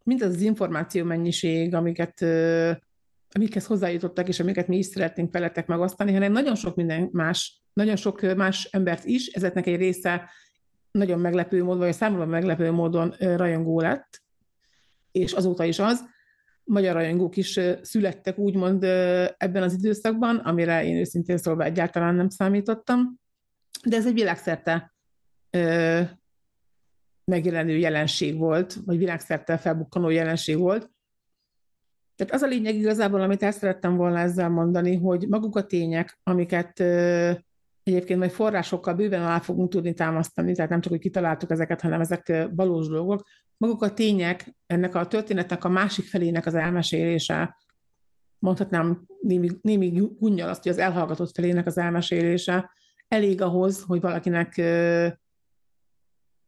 mint 0.04 0.22
az, 0.24 0.42
információ 0.42 1.06
mennyiség, 1.06 1.74
amiket, 1.74 2.22
amikhez 3.32 3.66
hozzájutottak, 3.66 4.28
és 4.28 4.40
amiket 4.40 4.68
mi 4.68 4.78
is 4.78 4.86
szeretnénk 4.86 5.32
veletek 5.32 5.68
megosztani, 5.68 6.14
hanem 6.14 6.32
nagyon 6.32 6.56
sok 6.56 6.76
minden 6.76 7.10
más, 7.12 7.62
nagyon 7.74 7.96
sok 7.96 8.36
más 8.36 8.64
embert 8.72 9.06
is, 9.06 9.28
ezeknek 9.28 9.68
egy 9.68 9.78
része 9.78 10.30
nagyon 10.92 11.20
meglepő 11.20 11.64
módon, 11.64 11.80
vagy 11.80 11.94
számomra 11.94 12.26
meglepő 12.26 12.72
módon 12.72 13.16
rajongó 13.20 13.80
lett, 13.80 14.22
és 15.12 15.32
azóta 15.32 15.64
is 15.64 15.80
az, 15.80 16.16
magyar 16.68 16.94
rajongók 16.94 17.38
is 17.38 17.60
születtek 17.82 18.38
úgymond 18.38 18.84
ebben 19.38 19.64
az 19.64 19.74
időszakban, 19.74 20.36
amire 20.36 20.86
én 20.86 20.98
őszintén 20.98 21.38
szólva 21.38 21.64
egyáltalán 21.64 22.16
nem 22.16 22.30
számítottam, 22.30 23.20
de 23.86 23.96
ez 23.96 24.06
egy 24.06 24.14
világszerte 24.14 24.96
megjelenő 27.32 27.78
jelenség 27.78 28.38
volt, 28.38 28.78
vagy 28.86 28.98
világszerte 28.98 29.58
felbukkanó 29.58 30.10
jelenség 30.10 30.58
volt. 30.58 30.92
Tehát 32.16 32.34
az 32.34 32.42
a 32.42 32.48
lényeg 32.48 32.76
igazából, 32.76 33.22
amit 33.22 33.44
el 33.44 33.52
szerettem 33.52 33.96
volna 33.96 34.20
ezzel 34.20 34.50
mondani, 34.50 34.96
hogy 34.96 35.28
maguk 35.28 35.56
a 35.56 35.66
tények, 35.66 36.20
amiket 36.24 36.84
egyébként 37.88 38.20
majd 38.20 38.32
forrásokkal 38.32 38.94
bőven 38.94 39.22
alá 39.22 39.40
fogunk 39.40 39.70
tudni 39.70 39.94
támasztani, 39.94 40.54
tehát 40.54 40.70
nem 40.70 40.82
csak, 40.82 40.92
hogy 40.92 41.02
kitaláltuk 41.02 41.52
ezeket, 41.52 41.82
hanem 41.82 42.02
ezek 42.02 42.48
valós 42.56 42.88
dolgok, 42.88 43.28
maguk 43.58 43.82
a 43.82 43.94
tények, 43.94 44.56
ennek 44.66 44.96
a 44.96 45.08
történetnek 45.08 45.64
a 45.64 45.70
másik 45.70 46.06
felének 46.06 46.46
az 46.46 46.56
elmesélése, 46.56 47.58
mondhatnám 48.40 49.06
némi, 49.22 49.50
némi 49.62 50.10
gunnyal 50.20 50.50
azt, 50.50 50.64
hogy 50.64 50.72
az 50.72 50.78
elhallgatott 50.78 51.36
felének 51.36 51.66
az 51.66 51.78
elmesélése 51.78 52.72
elég 53.08 53.42
ahhoz, 53.42 53.84
hogy 53.84 54.02
valakinek 54.02 54.62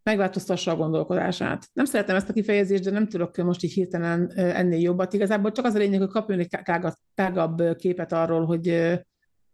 megváltoztassa 0.03 0.71
a 0.71 0.75
gondolkodását. 0.75 1.69
Nem 1.73 1.85
szeretem 1.85 2.15
ezt 2.15 2.29
a 2.29 2.33
kifejezést, 2.33 2.83
de 2.83 2.91
nem 2.91 3.07
tudok 3.07 3.37
most 3.37 3.63
így 3.63 3.73
hirtelen 3.73 4.31
ennél 4.35 4.79
jobbat. 4.79 5.13
Igazából 5.13 5.51
csak 5.51 5.65
az 5.65 5.73
a 5.73 5.77
lényeg, 5.77 5.99
hogy 5.99 6.09
kapjon 6.09 6.39
egy 6.39 6.57
tágabb 7.13 7.75
képet 7.75 8.11
arról, 8.13 8.45
hogy 8.45 8.99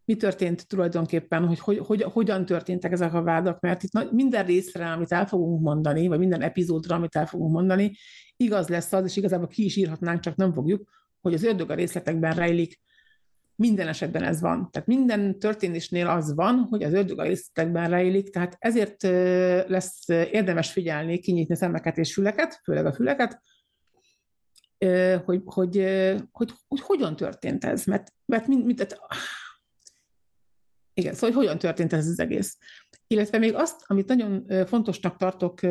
mi 0.06 0.16
történt 0.16 0.68
tulajdonképpen, 0.68 1.48
hogy, 1.48 1.60
hogy, 1.60 1.78
hogy 1.78 2.02
hogyan 2.02 2.46
történtek 2.46 2.92
ezek 2.92 3.14
a 3.14 3.24
vádak, 3.24 3.60
mert 3.60 3.84
itt 3.84 4.12
minden 4.12 4.46
részre, 4.46 4.92
amit 4.92 5.12
el 5.12 5.28
fogunk 5.28 5.62
mondani, 5.62 6.08
vagy 6.08 6.20
minden 6.20 6.42
epizódra, 6.42 6.96
amit 6.96 7.16
el 7.16 7.26
fogunk 7.26 7.52
mondani, 7.52 7.96
igaz 8.38 8.68
lesz 8.68 8.94
az, 8.94 9.06
és 9.06 9.16
igazából 9.16 9.48
ki 9.48 9.64
is 9.64 9.76
írhatnánk, 9.76 10.20
csak 10.20 10.36
nem 10.36 10.54
fogjuk, 10.54 10.90
hogy 11.22 11.34
az 11.34 11.44
ördög 11.44 11.70
a 11.70 11.76
részletekben 11.76 12.36
rejlik. 12.36 12.82
Minden 13.56 13.88
esetben 13.88 14.24
ez 14.24 14.42
van. 14.42 14.70
Tehát 14.72 14.88
minden 14.88 15.40
történésnél 15.40 16.08
az 16.08 16.34
van, 16.34 16.68
hogy 16.70 16.84
az 16.84 16.94
ördög 16.94 17.20
a 17.20 17.24
részletekben 17.24 17.90
rejlik, 17.90 18.30
tehát 18.30 18.56
ezért 18.60 19.04
lesz 19.70 20.08
érdemes 20.08 20.72
figyelni, 20.72 21.20
kinyitni 21.20 21.56
szemeket 21.56 21.98
és 21.98 22.14
füleket, 22.14 22.62
főleg 22.64 22.86
a 22.86 22.94
füleket, 22.94 23.42
hogy, 24.78 25.22
hogy, 25.26 25.42
hogy, 25.46 25.86
hogy, 26.32 26.52
hogy 26.68 26.80
hogyan 26.80 27.16
történt 27.16 27.66
ez, 27.66 27.86
mert, 27.86 28.14
mert 28.26 28.48
mind, 28.48 28.66
mind, 28.66 28.78
tehát, 28.78 28.98
igen, 30.98 31.14
szóval 31.14 31.30
hogy 31.30 31.46
hogyan 31.46 31.58
történt 31.58 31.94
ez 31.94 32.08
az 32.08 32.20
egész. 32.20 32.58
Illetve 33.08 33.38
még 33.38 33.54
azt, 33.54 33.84
amit 33.86 34.08
nagyon 34.08 34.46
fontosnak 34.66 35.18
tartok 35.18 35.64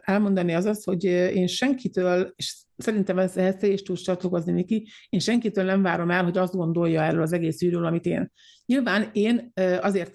elmondani, 0.00 0.54
az 0.54 0.64
az, 0.64 0.84
hogy 0.84 1.04
én 1.04 1.46
senkitől, 1.46 2.32
és 2.36 2.56
szerintem 2.76 3.18
ez, 3.18 3.36
ehhez 3.36 3.56
te 3.56 3.66
is 3.66 3.82
tudsz 3.82 4.02
csatlakozni, 4.02 4.52
Niki, 4.52 4.88
én 5.08 5.20
senkitől 5.20 5.64
nem 5.64 5.82
várom 5.82 6.10
el, 6.10 6.24
hogy 6.24 6.38
azt 6.38 6.54
gondolja 6.54 7.02
erről 7.02 7.22
az 7.22 7.32
egész 7.32 7.62
ügyről, 7.62 7.84
amit 7.84 8.06
én. 8.06 8.32
Nyilván 8.66 9.10
én 9.12 9.52
azért, 9.80 10.14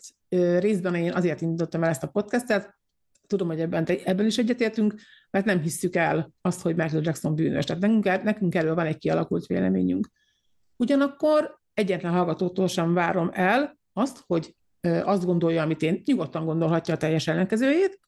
részben 0.60 0.96
én 0.96 1.14
azért 1.14 1.42
indítottam 1.42 1.84
el 1.84 1.90
ezt 1.90 2.04
a 2.04 2.08
podcastet, 2.08 2.76
tudom, 3.28 3.48
hogy 3.48 3.60
ebben, 3.60 3.86
ebben 4.04 4.26
is 4.26 4.38
egyetértünk, 4.38 4.96
mert 5.30 5.46
nem 5.46 5.62
hisszük 5.62 5.96
el 5.96 6.34
azt, 6.42 6.62
hogy 6.62 6.76
Michael 6.76 7.04
Jackson 7.04 7.36
bűnös. 7.36 7.66
Tehát 7.66 7.82
nekünk, 7.82 8.24
nekünk 8.24 8.56
erről 8.56 8.76
van 8.76 8.86
egy 8.86 8.98
kialakult 8.98 9.46
véleményünk. 9.46 10.10
Ugyanakkor 10.76 11.60
egyetlen 11.74 12.12
hallgatótól 12.12 12.68
sem 12.68 12.94
várom 12.94 13.30
el 13.34 13.78
azt, 13.98 14.24
hogy 14.28 14.56
azt 14.82 15.26
gondolja, 15.26 15.62
amit 15.62 15.82
én, 15.82 16.02
nyugodtan 16.06 16.46
gondolhatja 16.46 16.94
a 16.94 16.98
teljes 16.98 17.28
ellenkezőjét, 17.28 18.00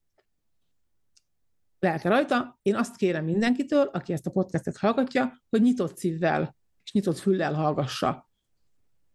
lelke 1.80 2.10
rajta. 2.10 2.60
Én 2.62 2.76
azt 2.76 2.95
kérem 2.95 3.26
mindenkitől, 3.26 3.89
aki 3.93 4.13
ezt 4.13 4.26
a 4.26 4.32
podcastet 4.32 4.78
hallgatja, 4.78 5.41
hogy 5.50 5.62
nyitott 5.62 5.97
szívvel 5.97 6.56
és 6.84 6.91
nyitott 6.91 7.17
füllel 7.17 7.54
hallgassa. 7.54 8.30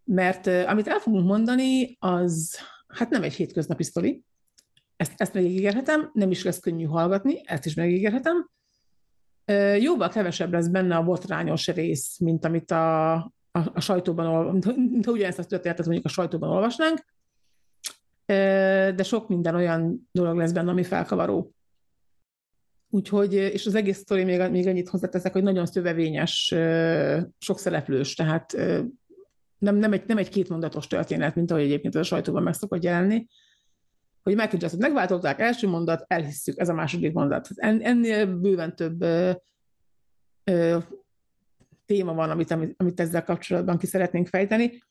Mert 0.05 0.47
amit 0.47 0.89
el 0.89 0.99
fogunk 0.99 1.27
mondani, 1.27 1.97
az 2.01 2.59
hát 2.87 3.11
nem 3.11 3.23
egy 3.23 3.35
hétköznapi 3.35 3.83
sztori, 3.83 4.25
ezt, 4.97 5.13
ezt 5.17 5.35
megígérhetem, 5.35 6.11
nem 6.13 6.31
is 6.31 6.45
lesz 6.45 6.61
könnyű 6.61 6.85
hallgatni, 6.85 7.41
ezt 7.45 7.67
is 7.67 7.75
megígérhetem. 7.75 8.51
Jóval 9.79 10.09
kevesebb 10.09 10.53
lesz 10.53 10.67
benne 10.67 10.97
a 10.97 11.05
botrányos 11.05 11.67
rész, 11.67 12.19
mint 12.19 12.45
amit 12.45 12.71
a, 12.71 13.15
a, 13.53 13.71
a 13.75 13.81
sajtóban, 13.81 14.53
mint, 14.53 14.77
mint 14.77 15.07
ugyanezt 15.07 15.39
a 15.39 15.45
történetet 15.45 15.85
mondjuk 15.85 16.07
a 16.07 16.09
sajtóban 16.09 16.51
olvasnánk, 16.51 17.05
de 18.97 19.03
sok 19.03 19.29
minden 19.29 19.55
olyan 19.55 20.09
dolog 20.13 20.37
lesz 20.37 20.53
benne, 20.53 20.71
ami 20.71 20.83
felkavaró. 20.83 21.55
Úgyhogy, 22.91 23.35
és 23.35 23.67
az 23.67 23.75
egész 23.75 23.99
sztori 23.99 24.25
még, 24.25 24.51
még 24.51 24.67
annyit 24.67 24.89
hozzáteszek, 24.89 25.33
hogy 25.33 25.43
nagyon 25.43 25.67
szövevényes, 25.67 26.55
sok 27.39 27.59
szereplős, 27.59 28.15
tehát 28.15 28.53
nem, 29.59 29.77
nem, 29.77 29.93
egy, 29.93 30.07
nem 30.07 30.19
egy 30.19 30.29
kétmondatos 30.29 30.87
történet, 30.87 31.35
mint 31.35 31.51
ahogy 31.51 31.63
egyébként 31.63 31.95
a 31.95 32.03
sajtóban 32.03 32.43
meg 32.43 32.55
szokott 32.55 32.83
jelenni, 32.83 33.27
hogy 34.23 34.35
Michael 34.35 34.59
Jackson 34.61 34.79
megváltották, 34.81 35.41
első 35.41 35.69
mondat, 35.69 36.05
elhisszük, 36.07 36.59
ez 36.59 36.69
a 36.69 36.75
második 36.75 37.13
mondat. 37.13 37.49
En, 37.55 37.81
ennél 37.81 38.27
bőven 38.37 38.77
több 38.77 39.05
téma 41.93 42.15
van, 42.15 42.31
amit, 42.31 42.51
amit, 42.77 43.01
ezzel 43.01 43.25
kapcsolatban 43.25 43.79
ki 43.79 43.87
szeretnénk 43.87 44.27
fejteni. 44.27 44.83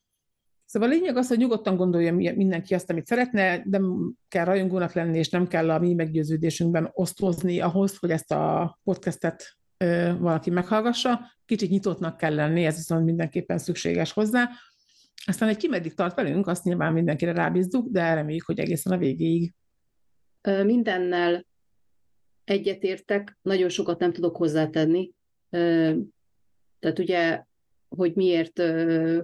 Szóval 0.65 0.89
a 0.89 0.91
lényeg 0.91 1.17
az, 1.17 1.27
hogy 1.27 1.37
nyugodtan 1.37 1.75
gondolja 1.75 2.13
mindenki 2.13 2.73
azt, 2.73 2.89
amit 2.89 3.05
szeretne, 3.05 3.61
nem 3.65 4.13
kell 4.27 4.45
rajongónak 4.45 4.93
lenni, 4.93 5.17
és 5.17 5.29
nem 5.29 5.47
kell 5.47 5.71
a 5.71 5.79
mi 5.79 5.93
meggyőződésünkben 5.93 6.89
osztozni 6.93 7.59
ahhoz, 7.59 7.97
hogy 7.97 8.11
ezt 8.11 8.31
a 8.31 8.79
podcastet 8.83 9.57
valaki 10.19 10.49
meghallgassa. 10.49 11.19
Kicsit 11.45 11.69
nyitottnak 11.69 12.17
kell 12.17 12.35
lenni, 12.35 12.65
ez 12.65 12.75
viszont 12.75 13.05
mindenképpen 13.05 13.57
szükséges 13.57 14.11
hozzá. 14.11 14.49
Aztán 15.25 15.49
egy 15.49 15.57
ki 15.57 15.67
meddig 15.67 15.93
tart 15.93 16.15
velünk, 16.15 16.47
azt 16.47 16.63
nyilván 16.63 16.93
mindenkire 16.93 17.31
rábízzuk, 17.31 17.87
de 17.89 18.13
reméljük, 18.13 18.45
hogy 18.45 18.59
egészen 18.59 18.93
a 18.93 18.97
végéig. 18.97 19.53
Mindennel 20.63 21.45
egyetértek, 22.43 23.37
nagyon 23.41 23.69
sokat 23.69 23.99
nem 23.99 24.13
tudok 24.13 24.35
hozzátenni. 24.35 25.11
Tehát 26.81 26.99
ugye, 26.99 27.43
hogy 27.89 28.15
miért 28.15 28.61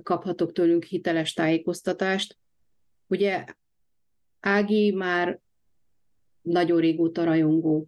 kaphatok 0.04 0.52
tőlünk 0.52 0.84
hiteles 0.84 1.34
tájékoztatást. 1.34 2.38
Ugye 3.08 3.46
Ági 4.40 4.92
már 4.92 5.40
nagyon 6.42 6.80
régóta 6.80 7.24
rajongó. 7.24 7.88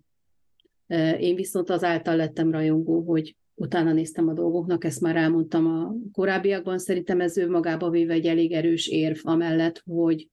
Én 1.20 1.36
viszont 1.36 1.70
azáltal 1.70 2.16
lettem 2.16 2.52
rajongó, 2.52 3.02
hogy 3.02 3.36
utána 3.56 3.94
néztem 3.94 4.28
a 4.28 4.34
dolgoknak, 4.34 4.84
ezt 4.84 5.02
már 5.02 5.16
elmondtam 5.16 5.68
a 5.68 5.94
korábbiakban, 6.12 6.78
szerintem 6.78 7.22
ez 7.22 7.38
ő 7.38 7.50
magába 7.50 7.90
véve 7.90 8.14
egy 8.14 8.26
elég 8.26 8.52
erős 8.52 8.88
érv 8.88 9.20
amellett, 9.22 9.84
hogy, 9.86 10.30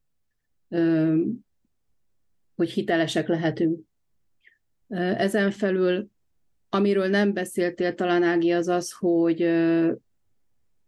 hogy 2.55 2.71
hitelesek 2.71 3.29
lehetünk. 3.29 3.81
Ezen 4.89 5.51
felül, 5.51 6.09
amiről 6.69 7.09
nem 7.09 7.33
beszéltél 7.33 7.95
talán 7.95 8.23
Ági, 8.23 8.51
az 8.51 8.69
az, 8.69 8.93
hogy 8.93 9.39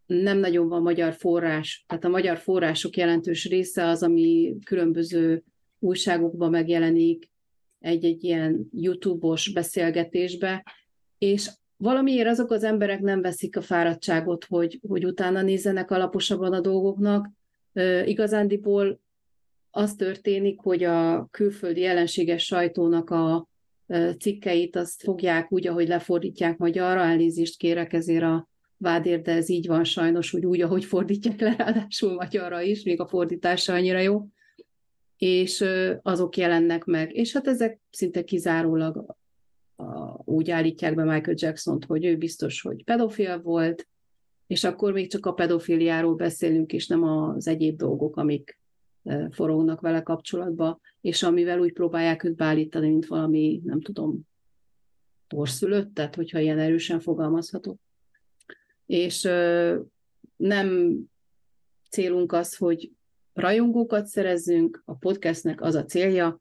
nem 0.07 0.39
nagyon 0.39 0.69
van 0.69 0.83
magyar 0.83 1.13
forrás. 1.13 1.85
Tehát 1.87 2.05
a 2.05 2.09
magyar 2.09 2.39
források 2.39 2.97
jelentős 2.97 3.49
része 3.49 3.87
az, 3.87 4.03
ami 4.03 4.57
különböző 4.65 5.43
újságokban 5.79 6.51
megjelenik, 6.51 7.31
egy-egy 7.81 8.25
ilyen 8.25 8.69
YouTube-os 8.73 9.53
beszélgetésbe, 9.53 10.65
és 11.19 11.51
valamiért 11.77 12.29
azok 12.29 12.51
az 12.51 12.65
emberek 12.65 13.01
nem 13.01 13.21
veszik 13.21 13.57
a 13.57 13.61
fáradtságot, 13.61 14.45
hogy, 14.45 14.81
hogy 14.89 15.05
utána 15.05 15.43
nézzenek 15.43 15.91
alaposabban 15.91 16.53
a 16.53 16.61
dolgoknak. 16.61 17.31
Igazándiból 18.05 19.01
az 19.71 19.95
történik, 19.95 20.61
hogy 20.61 20.85
a 20.85 21.29
külföldi 21.31 21.85
ellenséges 21.85 22.45
sajtónak 22.45 23.11
a 23.11 23.48
cikkeit 24.19 24.77
azt 24.77 25.03
fogják 25.03 25.53
úgy, 25.53 25.67
ahogy 25.67 25.89
lefordítják 25.89 26.57
magyarra, 26.57 27.01
elnézést 27.01 27.57
kérek 27.57 27.93
ezért 27.93 28.23
a 28.23 28.49
vádért, 28.77 29.23
de 29.23 29.33
ez 29.33 29.49
így 29.49 29.67
van 29.67 29.85
sajnos, 29.85 30.31
hogy 30.31 30.47
úgy, 30.47 30.61
ahogy 30.61 30.85
fordítják 30.85 31.41
le, 31.41 31.55
ráadásul 31.57 32.15
magyarra 32.15 32.61
is, 32.61 32.83
még 32.83 33.01
a 33.01 33.09
fordítása 33.09 33.73
annyira 33.73 33.99
jó, 33.99 34.27
és 35.17 35.65
azok 36.03 36.37
jelennek 36.37 36.85
meg. 36.85 37.15
És 37.15 37.33
hát 37.33 37.47
ezek 37.47 37.81
szinte 37.91 38.25
kizárólag 38.25 39.17
a, 39.77 40.21
úgy 40.25 40.51
állítják 40.51 40.95
be 40.95 41.05
Michael 41.05 41.37
Jackson-t, 41.39 41.85
hogy 41.85 42.05
ő 42.05 42.17
biztos, 42.17 42.61
hogy 42.61 42.85
pedofil 42.85 43.41
volt, 43.41 43.89
és 44.47 44.65
akkor 44.65 44.93
még 44.93 45.11
csak 45.11 45.27
a 45.27 45.33
pedofiliáról 45.33 46.15
beszélünk, 46.15 46.73
és 46.73 46.87
nem 46.87 47.03
az 47.03 47.47
egyéb 47.47 47.77
dolgok, 47.77 48.17
amik 48.17 48.58
forognak 49.31 49.81
vele 49.81 50.03
kapcsolatba, 50.03 50.81
és 51.01 51.23
amivel 51.23 51.61
úgy 51.61 51.73
próbálják 51.73 52.25
őt 52.25 52.37
beállítani, 52.37 52.89
mint 52.89 53.07
valami, 53.07 53.61
nem 53.65 53.81
tudom, 53.81 54.21
torszülöttet, 55.27 56.15
hogyha 56.15 56.39
ilyen 56.39 56.59
erősen 56.59 57.01
fogalmazhatok. 57.01 57.79
És 58.87 59.29
nem 60.37 60.97
célunk 61.91 62.33
az, 62.33 62.57
hogy 62.57 62.93
rajongókat 63.33 64.07
szerezzünk, 64.07 64.83
a 64.85 64.95
podcastnek 64.95 65.61
az 65.61 65.75
a 65.75 65.85
célja, 65.85 66.41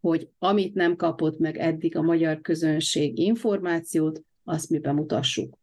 hogy 0.00 0.30
amit 0.38 0.74
nem 0.74 0.96
kapott 0.96 1.38
meg 1.38 1.56
eddig 1.56 1.96
a 1.96 2.02
magyar 2.02 2.40
közönség 2.40 3.18
információt, 3.18 4.22
azt 4.44 4.70
mi 4.70 4.78
bemutassuk. 4.78 5.57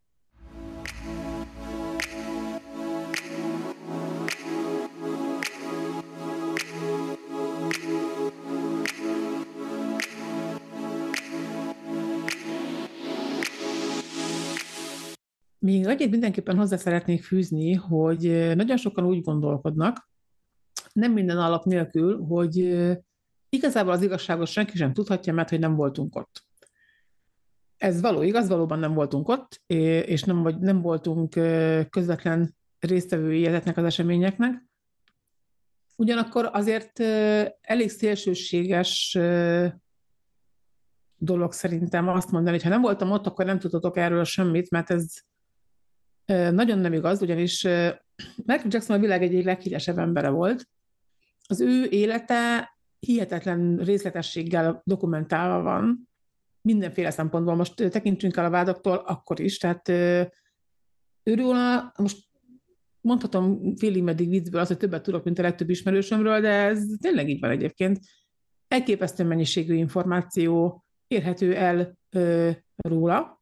Még 15.78 15.88
annyit 15.88 16.10
mindenképpen 16.10 16.58
hozzá 16.58 16.78
szeretnék 16.78 17.24
fűzni, 17.24 17.74
hogy 17.74 18.52
nagyon 18.56 18.78
sokan 18.78 19.06
úgy 19.06 19.22
gondolkodnak, 19.22 20.10
nem 20.94 21.12
minden 21.12 21.38
alap 21.38 21.66
nélkül, 21.66 22.24
hogy 22.24 22.78
Igazából 23.56 23.92
az 23.92 24.02
igazságot 24.02 24.48
senki 24.48 24.78
sem 24.78 24.94
tudhatja, 24.94 25.34
mert 25.34 25.50
hogy 25.50 25.60
nem 25.60 25.76
voltunk 25.76 26.16
ott. 26.16 26.44
Ez 27.78 28.02
való 28.02 28.22
igaz, 28.22 28.48
valóban 28.48 28.80
nem 28.80 28.94
voltunk 28.94 29.28
ott, 29.28 29.62
és 30.06 30.24
nem, 30.24 30.42
vagy 30.42 30.60
nem 30.60 30.82
voltunk 30.82 31.30
közvetlen 31.90 32.56
résztvevői 32.80 33.46
ezeknek 33.46 33.78
az 33.78 33.84
eseményeknek. 33.84 34.64
Ugyanakkor 35.96 36.50
azért 36.54 37.00
elég 37.62 37.90
szélsőséges 37.90 39.18
dolog 41.18 41.52
szerintem 41.52 42.08
azt 42.08 42.32
mondani, 42.32 42.56
hogy 42.56 42.66
ha 42.66 42.70
nem 42.70 42.82
voltam 42.82 43.12
ott, 43.12 43.26
akkor 43.26 43.46
nem 43.46 43.60
tudhatok 43.60 43.98
erről 43.98 44.24
semmit, 44.24 44.70
mert 44.70 44.90
ez 44.90 45.14
nagyon 46.26 46.80
nem 46.80 46.94
igaz, 46.94 47.22
ugyanis 47.22 47.64
Michael 48.36 48.68
Jackson 48.70 48.98
a 48.98 49.00
világ 49.00 49.24
egyik 49.24 49.46
leghíresebb 49.46 49.98
embere 49.98 50.30
volt. 50.30 50.68
Az 51.48 51.62
ő 51.62 51.88
élete 51.90 52.70
hihetetlen 53.00 53.78
részletességgel 53.78 54.82
dokumentálva 54.86 55.62
van, 55.62 56.10
mindenféle 56.62 57.10
szempontból. 57.10 57.56
Most 57.56 57.76
tekintsünk 57.76 58.38
el 58.38 58.46
a 58.46 58.50
vádaktól, 58.50 58.96
akkor 58.96 59.40
is. 59.40 59.58
Tehát 59.58 59.90
őről 61.24 61.92
most 61.98 62.18
mondhatom 63.02 63.76
félig 63.76 64.04
meddig 64.04 64.30
viccből 64.30 64.62
az, 64.62 64.68
hogy 64.68 64.78
többet 64.78 65.04
tudok, 65.04 65.24
mint 65.24 65.40
a 65.40 65.42
legtöbb 65.42 65.70
ismerősömről, 65.70 66.42
de 66.42 66.50
ez 66.50 66.84
tényleg 67.02 67.30
így 67.30 67.40
van 67.40 67.50
egyébként. 67.50 68.00
Elképesztő 68.68 69.24
mennyiségű 69.24 69.74
információ 69.74 70.84
érhető 71.08 71.56
el 71.56 71.98
ö, 72.10 72.52
róla. 72.76 73.35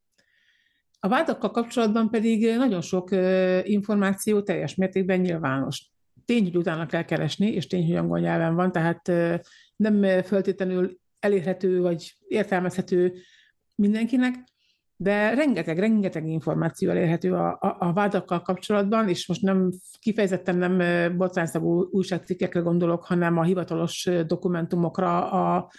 A 1.05 1.07
vádakkal 1.07 1.51
kapcsolatban 1.51 2.09
pedig 2.09 2.55
nagyon 2.55 2.81
sok 2.81 3.09
információ 3.63 4.41
teljes 4.41 4.75
mértékben 4.75 5.19
nyilvános. 5.19 5.91
Tény, 6.25 6.43
hogy 6.43 6.57
utána 6.57 6.85
kell 6.85 7.03
keresni, 7.03 7.47
és 7.47 7.67
tény, 7.67 7.85
hogy 7.85 7.95
angol 7.95 8.19
nyelven 8.19 8.55
van, 8.55 8.71
tehát 8.71 9.11
nem 9.75 10.21
feltétlenül 10.21 10.99
elérhető 11.19 11.81
vagy 11.81 12.15
értelmezhető 12.27 13.13
mindenkinek, 13.75 14.35
de 14.95 15.33
rengeteg, 15.33 15.79
rengeteg 15.79 16.27
információ 16.27 16.89
elérhető 16.89 17.33
a, 17.33 17.47
a, 17.47 17.75
a 17.79 17.93
vádakkal 17.93 18.41
kapcsolatban, 18.41 19.09
és 19.09 19.27
most 19.27 19.41
nem 19.41 19.71
kifejezetten 19.99 20.57
nem 20.57 21.17
botrányszagú 21.17 21.87
újságcikkekre 21.91 22.59
gondolok, 22.59 23.05
hanem 23.05 23.37
a 23.37 23.43
hivatalos 23.43 24.09
dokumentumokra, 24.27 25.31
a 25.31 25.71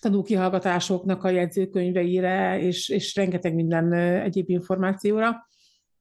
tanúkihallgatásoknak 0.00 1.24
a 1.24 1.28
jegyzőkönyveire, 1.28 2.60
és, 2.60 2.88
és 2.88 3.14
rengeteg 3.14 3.54
minden 3.54 3.92
egyéb 4.22 4.50
információra, 4.50 5.48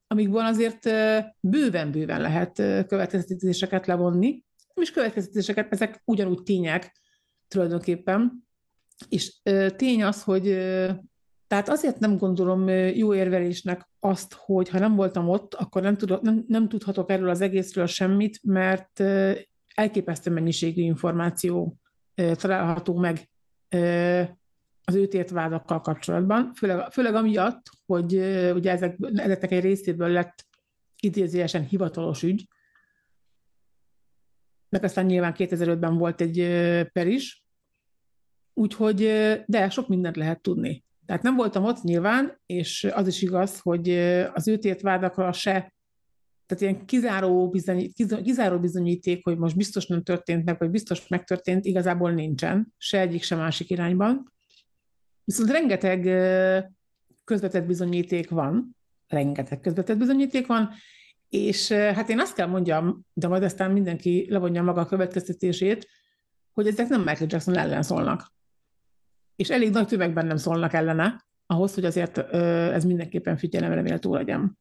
amikből 0.08 0.46
azért 0.46 0.90
bőven-bőven 1.40 2.22
lehet 2.22 2.54
következtetéseket 2.88 3.88
levonni, 3.88 4.44
és 4.74 4.92
következtetéseket, 4.92 5.72
ezek 5.72 6.02
ugyanúgy 6.06 6.44
tények 6.44 7.02
tulajdonképpen, 7.48 8.48
és 9.10 9.42
tény 9.76 10.04
az, 10.04 10.24
hogy 10.24 10.44
tehát 11.48 11.70
azért 11.70 12.00
nem 12.00 12.18
gondolom 12.18 12.68
jó 12.70 13.14
érvelésnek 13.14 13.90
azt, 14.00 14.34
hogy 14.34 14.70
ha 14.70 14.80
nem 14.80 14.96
voltam 14.96 15.30
ott, 15.30 15.54
akkor 15.54 15.82
nem, 15.82 15.98
tudok, 15.98 16.22
nem, 16.22 16.44
nem 16.48 16.68
tudhatok 16.68 17.12
erről 17.12 17.30
az 17.30 17.42
egészről 17.42 17.86
semmit, 17.86 18.40
mert 18.44 19.00
elképesztő 19.76 20.32
mennyiségű 20.32 20.82
információ 20.82 21.78
található 22.16 22.98
meg 22.98 23.30
az 24.84 24.96
őt 24.96 25.14
ért 25.14 25.30
vádakkal 25.30 25.82
kapcsolatban, 25.82 26.54
főleg, 26.54 26.92
főleg 26.92 27.16
amiatt, 27.16 27.62
hogy 27.86 28.14
ugye 28.54 28.72
ezek, 28.72 28.98
ezeknek 29.16 29.52
egy 29.52 29.64
részéből 29.64 30.10
lett 30.10 30.46
idézőjesen 31.02 31.66
hivatalos 31.66 32.24
ügy, 32.24 32.48
meg 34.70 34.84
aztán 34.84 35.06
nyilván 35.06 35.34
2005-ben 35.38 35.98
volt 35.98 36.22
egy 36.22 36.38
per 36.94 37.08
is, 37.08 37.44
úgyhogy, 38.54 38.98
de 39.46 39.70
sok 39.70 39.88
mindent 39.88 40.16
lehet 40.16 40.42
tudni. 40.42 40.84
Tehát 41.06 41.24
nem 41.24 41.36
voltam 41.36 41.64
ott 41.64 41.84
nyilván, 41.84 42.40
és 42.46 42.88
az 42.94 43.08
is 43.08 43.22
igaz, 43.22 43.60
hogy 43.60 43.90
az 44.34 44.48
őtért 44.48 44.82
vádakra 44.82 45.32
se, 45.32 45.74
tehát 46.50 46.64
ilyen 46.64 46.86
kizáró, 46.86 47.50
bizonyít, 47.50 48.22
kizáró 48.24 48.60
bizonyíték, 48.60 49.24
hogy 49.24 49.38
most 49.38 49.56
biztos 49.56 49.86
nem 49.86 50.04
történt 50.04 50.46
meg, 50.46 50.60
vagy 50.60 50.70
biztos 50.70 51.08
megtörtént, 51.08 51.66
igazából 51.66 52.12
nincsen, 52.12 52.74
se 52.78 53.00
egyik, 53.00 53.24
se 53.24 53.36
másik 53.36 53.70
irányban. 53.70 54.34
Viszont 55.24 55.50
rengeteg 55.50 56.04
közvetett 57.24 57.66
bizonyíték 57.66 58.30
van, 58.30 58.76
rengeteg 59.08 59.60
közvetett 59.60 59.98
bizonyíték 59.98 60.48
van, 60.48 60.70
és 61.30 61.72
hát 61.72 62.10
én 62.10 62.20
azt 62.20 62.36
kell 62.36 62.48
mondjam, 62.48 63.06
de 63.14 63.28
majd 63.28 63.44
aztán 63.44 63.72
mindenki 63.72 64.28
levonja 64.30 64.64
maga 64.64 64.82
a 64.82 64.86
következtetését, 64.86 65.88
hogy 66.54 66.68
ezek 66.68 66.88
nem 66.88 67.02
Michael 67.02 67.30
Jackson 67.30 67.58
ellen 67.58 67.84
szólnak 67.84 68.38
és 69.40 69.50
elég 69.50 69.70
nagy 69.72 69.88
tömegben 69.88 70.26
nem 70.26 70.38
szólnak 70.38 70.74
ellene, 70.74 71.26
ahhoz, 71.46 71.74
hogy 71.74 71.86
azért 71.86 72.18
ez 72.18 72.84
mindenképpen 72.84 73.38
figyelemre 73.38 73.82
méltó 73.82 74.14
legyen. 74.14 74.58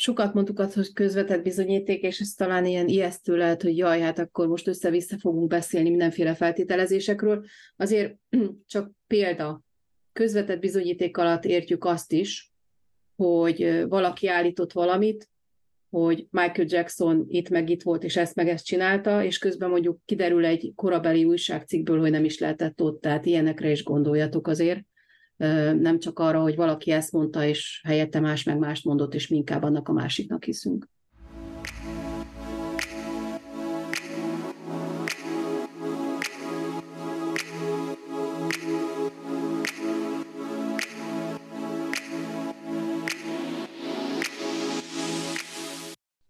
Sokat 0.00 0.34
mondtuk 0.34 0.58
azt, 0.58 0.74
hogy 0.74 0.92
közvetett 0.92 1.42
bizonyíték, 1.42 2.02
és 2.02 2.20
ez 2.20 2.32
talán 2.32 2.66
ilyen 2.66 2.88
ijesztő 2.88 3.36
lehet, 3.36 3.62
hogy 3.62 3.76
jaj, 3.76 4.00
hát 4.00 4.18
akkor 4.18 4.46
most 4.46 4.66
össze-vissza 4.66 5.18
fogunk 5.18 5.48
beszélni 5.48 5.90
mindenféle 5.90 6.34
feltételezésekről. 6.34 7.44
Azért 7.76 8.16
csak 8.66 8.90
példa, 9.06 9.62
közvetett 10.12 10.60
bizonyíték 10.60 11.16
alatt 11.16 11.44
értjük 11.44 11.84
azt 11.84 12.12
is, 12.12 12.52
hogy 13.16 13.84
valaki 13.88 14.28
állított 14.28 14.72
valamit, 14.72 15.28
hogy 15.90 16.26
Michael 16.30 16.66
Jackson 16.68 17.24
itt 17.28 17.48
meg 17.48 17.70
itt 17.70 17.82
volt, 17.82 18.04
és 18.04 18.16
ezt 18.16 18.34
meg 18.34 18.48
ezt 18.48 18.64
csinálta, 18.64 19.24
és 19.24 19.38
közben 19.38 19.70
mondjuk 19.70 20.00
kiderül 20.04 20.44
egy 20.44 20.72
korabeli 20.74 21.24
újságcikkből, 21.24 22.00
hogy 22.00 22.10
nem 22.10 22.24
is 22.24 22.38
lehetett 22.38 22.82
ott, 22.82 23.00
tehát 23.00 23.26
ilyenekre 23.26 23.70
is 23.70 23.84
gondoljatok 23.84 24.46
azért. 24.46 24.87
Nem 25.80 25.98
csak 25.98 26.18
arra, 26.18 26.40
hogy 26.40 26.56
valaki 26.56 26.90
ezt 26.90 27.12
mondta, 27.12 27.44
és 27.44 27.80
helyette 27.86 28.20
más 28.20 28.42
meg 28.42 28.58
mást 28.58 28.84
mondott, 28.84 29.14
és 29.14 29.28
mi 29.28 29.36
inkább 29.36 29.62
annak 29.62 29.88
a 29.88 29.92
másiknak 29.92 30.44
hiszünk. 30.44 30.88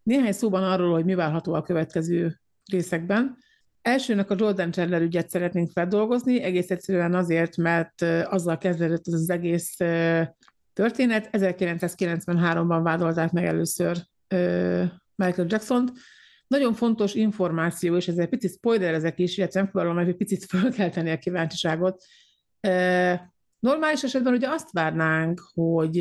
Néhány 0.02 0.32
szóban 0.32 0.62
arról, 0.62 0.92
hogy 0.92 1.04
mi 1.04 1.14
várható 1.14 1.54
a 1.54 1.62
következő 1.62 2.40
részekben. 2.70 3.36
Elsőnek 3.88 4.30
a 4.30 4.34
Jordan 4.38 4.72
Chandler 4.72 5.02
ügyet 5.02 5.28
szeretnénk 5.28 5.70
feldolgozni, 5.70 6.42
egész 6.42 6.70
egyszerűen 6.70 7.14
azért, 7.14 7.56
mert 7.56 8.02
azzal 8.24 8.58
kezdődött 8.58 9.06
ez 9.06 9.12
az 9.12 9.30
egész 9.30 9.76
történet. 10.72 11.28
1993-ban 11.32 12.80
vádolták 12.82 13.32
meg 13.32 13.44
először 13.44 13.96
Michael 15.14 15.46
Jackson-t. 15.48 15.92
Nagyon 16.46 16.74
fontos 16.74 17.14
információ, 17.14 17.96
és 17.96 18.08
ez 18.08 18.18
egy 18.18 18.28
picit 18.28 18.52
spoilerezek 18.52 19.18
is, 19.18 19.38
illetve 19.38 19.60
megpróbálom 19.60 19.96
meg 19.96 20.08
egy 20.08 20.16
picit 20.16 20.44
fölkelteni 20.50 21.10
a 21.10 21.18
kíváncsiságot. 21.18 22.02
Normális 23.58 24.02
esetben 24.02 24.32
ugye 24.32 24.48
azt 24.48 24.72
várnánk, 24.72 25.40
hogy 25.54 25.96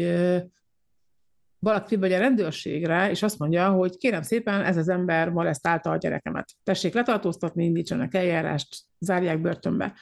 valaki 1.59 1.95
vagy 1.95 2.13
a 2.13 2.17
rendőrségre, 2.17 3.09
és 3.09 3.23
azt 3.23 3.39
mondja, 3.39 3.69
hogy 3.69 3.97
kérem 3.97 4.21
szépen, 4.21 4.61
ez 4.61 4.77
az 4.77 4.89
ember 4.89 5.29
molesztálta 5.29 5.89
a 5.89 5.97
gyerekemet. 5.97 6.49
Tessék 6.63 6.93
letartóztatni, 6.93 7.63
indítsanak 7.63 8.13
eljárást, 8.13 8.77
zárják 8.99 9.41
börtönbe. 9.41 9.93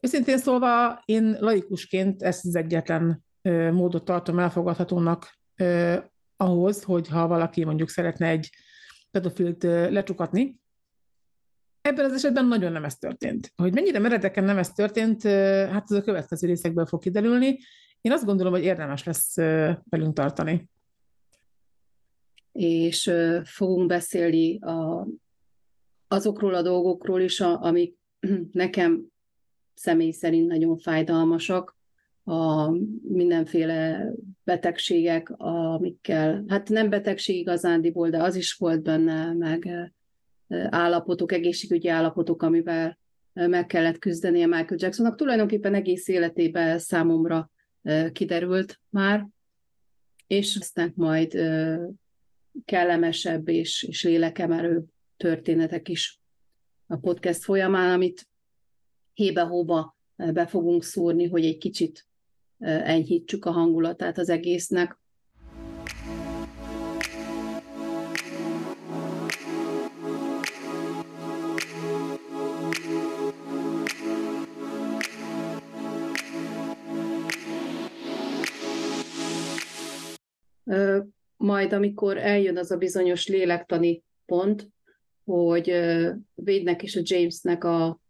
Őszintén 0.00 0.38
szólva, 0.38 1.02
én 1.04 1.36
laikusként 1.40 2.22
ezt 2.22 2.46
az 2.46 2.56
egyetlen 2.56 3.24
módot 3.72 4.04
tartom 4.04 4.38
elfogadhatónak 4.38 5.38
ö, 5.56 5.96
ahhoz, 6.36 6.82
hogy 6.82 7.08
ha 7.08 7.26
valaki 7.26 7.64
mondjuk 7.64 7.88
szeretne 7.88 8.28
egy 8.28 8.50
pedofilt 9.10 9.62
lecsukatni, 9.62 10.60
Ebben 11.86 12.04
az 12.04 12.12
esetben 12.12 12.46
nagyon 12.46 12.72
nem 12.72 12.84
ez 12.84 12.96
történt. 12.96 13.52
Hogy 13.56 13.74
mennyire 13.74 13.98
meredeken 13.98 14.44
nem 14.44 14.58
ez 14.58 14.72
történt, 14.72 15.22
hát 15.72 15.84
ez 15.90 15.96
a 15.96 16.02
következő 16.02 16.46
részekből 16.46 16.86
fog 16.86 17.00
kiderülni, 17.00 17.58
én 18.06 18.12
azt 18.12 18.24
gondolom, 18.24 18.52
hogy 18.52 18.62
érdemes 18.62 19.04
lesz 19.04 19.34
velünk 19.88 20.14
tartani. 20.14 20.68
És 22.52 23.12
fogunk 23.44 23.86
beszélni 23.86 24.58
a, 24.58 25.06
azokról 26.08 26.54
a 26.54 26.62
dolgokról 26.62 27.20
is, 27.20 27.40
amik 27.40 27.96
nekem 28.52 29.06
személy 29.74 30.10
szerint 30.10 30.48
nagyon 30.48 30.78
fájdalmasak, 30.78 31.76
a 32.24 32.70
mindenféle 33.02 34.12
betegségek, 34.44 35.30
amikkel, 35.36 36.44
hát 36.48 36.68
nem 36.68 36.90
betegség 36.90 37.36
igazándiból, 37.36 38.10
de 38.10 38.22
az 38.22 38.34
is 38.34 38.54
volt 38.54 38.82
benne, 38.82 39.32
meg 39.32 39.92
állapotok, 40.68 41.32
egészségügyi 41.32 41.88
állapotok, 41.88 42.42
amivel 42.42 42.98
meg 43.32 43.66
kellett 43.66 43.98
küzdeni 43.98 44.42
a 44.42 44.46
Michael 44.46 44.76
Jacksonnak. 44.78 45.16
Tulajdonképpen 45.16 45.74
egész 45.74 46.08
életében 46.08 46.78
számomra 46.78 47.50
kiderült 48.12 48.80
már, 48.88 49.28
és 50.26 50.56
aztán 50.56 50.92
majd 50.96 51.32
kellemesebb 52.64 53.48
és, 53.48 53.82
és 53.82 54.02
lélekemelőbb 54.02 54.86
történetek 55.16 55.88
is 55.88 56.20
a 56.86 56.96
podcast 56.96 57.42
folyamán, 57.42 57.92
amit 57.92 58.28
hébe-hóba 59.12 59.96
be 60.16 60.46
fogunk 60.46 60.84
szúrni, 60.84 61.28
hogy 61.28 61.44
egy 61.44 61.58
kicsit 61.58 62.06
enyhítsük 62.58 63.44
a 63.44 63.50
hangulatát 63.50 64.18
az 64.18 64.28
egésznek. 64.28 64.98
Majd 81.46 81.72
amikor 81.72 82.16
eljön 82.16 82.56
az 82.56 82.70
a 82.70 82.76
bizonyos 82.76 83.26
lélektani 83.26 84.02
pont, 84.24 84.68
hogy 85.24 85.80
Védnek 86.34 86.82
és 86.82 86.96
a 86.96 87.00
Jamesnek 87.02 87.64
a, 87.64 88.00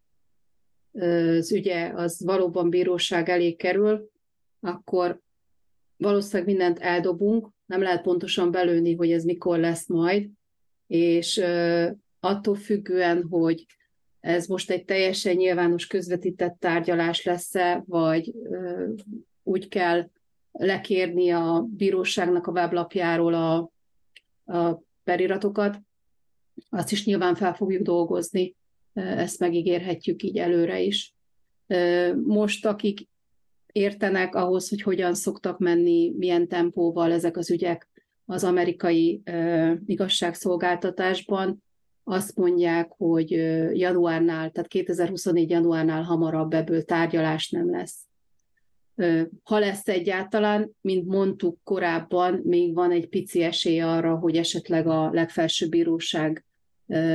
az 0.93 1.53
ügye 1.53 1.93
az 1.95 2.24
valóban 2.24 2.70
bíróság 2.70 3.28
elé 3.28 3.53
kerül, 3.53 4.11
akkor 4.61 5.20
valószínűleg 5.97 6.47
mindent 6.47 6.78
eldobunk, 6.78 7.49
nem 7.66 7.82
lehet 7.82 8.03
pontosan 8.03 8.51
belőni, 8.51 8.95
hogy 8.95 9.12
ez 9.12 9.24
mikor 9.24 9.59
lesz 9.59 9.89
majd, 9.89 10.28
és 10.87 11.43
attól 12.20 12.55
függően, 12.55 13.22
hogy 13.22 13.66
ez 14.20 14.47
most 14.47 14.70
egy 14.70 14.84
teljesen 14.84 15.37
nyilvános 15.37 15.87
közvetített 15.87 16.57
tárgyalás 16.59 17.24
lesz-e, 17.24 17.82
vagy 17.87 18.32
úgy 19.43 19.68
kell 19.68 20.11
lekérni 20.57 21.31
a 21.31 21.67
bíróságnak 21.77 22.47
a 22.47 22.53
weblapjáról 22.53 23.35
a, 23.35 23.71
a 24.57 24.83
periratokat, 25.05 25.79
azt 26.71 26.93
is 26.93 27.05
nyilván 27.05 27.35
fel 27.35 27.55
fogjuk 27.55 27.83
dolgozni, 27.83 28.57
ezt 28.93 29.39
megígérhetjük 29.39 30.23
így 30.23 30.39
előre 30.39 30.81
is. 30.81 31.15
Most, 32.25 32.67
akik 32.67 33.09
értenek 33.67 34.35
ahhoz, 34.35 34.69
hogy 34.69 34.83
hogyan 34.83 35.15
szoktak 35.15 35.59
menni, 35.59 36.13
milyen 36.17 36.49
tempóval 36.49 37.13
ezek 37.13 37.37
az 37.37 37.51
ügyek 37.51 37.89
az 38.25 38.45
amerikai 38.45 39.23
igazságszolgáltatásban, 39.87 41.65
azt 42.05 42.37
mondják, 42.37 42.93
hogy 42.97 43.31
januárnál, 43.79 44.51
tehát 44.51 44.69
2024 44.69 45.51
januárnál 45.51 46.03
hamarabb 46.03 46.53
ebből 46.53 46.85
tárgyalás 46.85 47.51
nem 47.51 47.71
lesz. 47.71 48.07
Ha 49.43 49.59
lesz 49.59 49.89
egyáltalán, 49.89 50.71
mint 50.81 51.07
mondtuk 51.07 51.59
korábban, 51.65 52.41
még 52.45 52.75
van 52.75 52.91
egy 52.91 53.09
pici 53.09 53.43
esély 53.43 53.81
arra, 53.81 54.17
hogy 54.17 54.37
esetleg 54.37 54.87
a 54.87 55.11
legfelsőbb 55.13 55.71
bíróság 55.71 56.45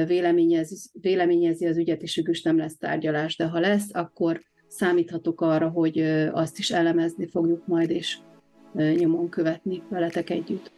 véleményezi, 0.07 0.75
véleményezi 1.01 1.65
az 1.65 1.77
ügyet, 1.77 2.01
és 2.01 2.21
is 2.25 2.41
nem 2.41 2.57
lesz 2.57 2.77
tárgyalás, 2.77 3.35
de 3.35 3.45
ha 3.45 3.59
lesz, 3.59 3.87
akkor 3.91 4.41
számíthatok 4.67 5.41
arra, 5.41 5.69
hogy 5.69 5.99
azt 6.31 6.57
is 6.57 6.71
elemezni 6.71 7.27
fogjuk 7.27 7.67
majd, 7.67 7.89
és 7.89 8.17
nyomon 8.73 9.29
követni 9.29 9.81
veletek 9.89 10.29
együtt. 10.29 10.71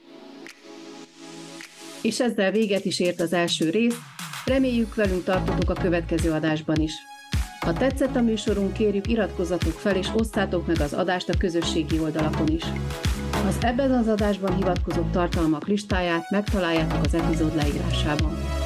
És 2.01 2.19
ezzel 2.19 2.51
véget 2.51 2.85
is 2.85 2.99
ért 2.99 3.19
az 3.19 3.33
első 3.33 3.69
rész, 3.69 3.97
reméljük 4.45 4.95
velünk 4.95 5.23
tartotok 5.23 5.69
a 5.69 5.81
következő 5.81 6.31
adásban 6.31 6.81
is. 6.81 6.93
Ha 7.63 7.73
tetszett 7.73 8.15
a 8.15 8.21
műsorunk, 8.21 8.73
kérjük 8.73 9.07
iratkozzatok 9.07 9.71
fel 9.71 9.95
és 9.95 10.07
osszátok 10.15 10.67
meg 10.67 10.79
az 10.79 10.93
adást 10.93 11.29
a 11.29 11.37
közösségi 11.37 11.99
oldalakon 11.99 12.47
is. 12.47 12.63
Az 13.47 13.57
ebben 13.61 13.91
az 13.91 14.07
adásban 14.07 14.55
hivatkozott 14.55 15.11
tartalmak 15.11 15.67
listáját 15.67 16.29
megtaláljátok 16.29 17.03
az 17.03 17.13
epizód 17.13 17.55
leírásában. 17.55 18.62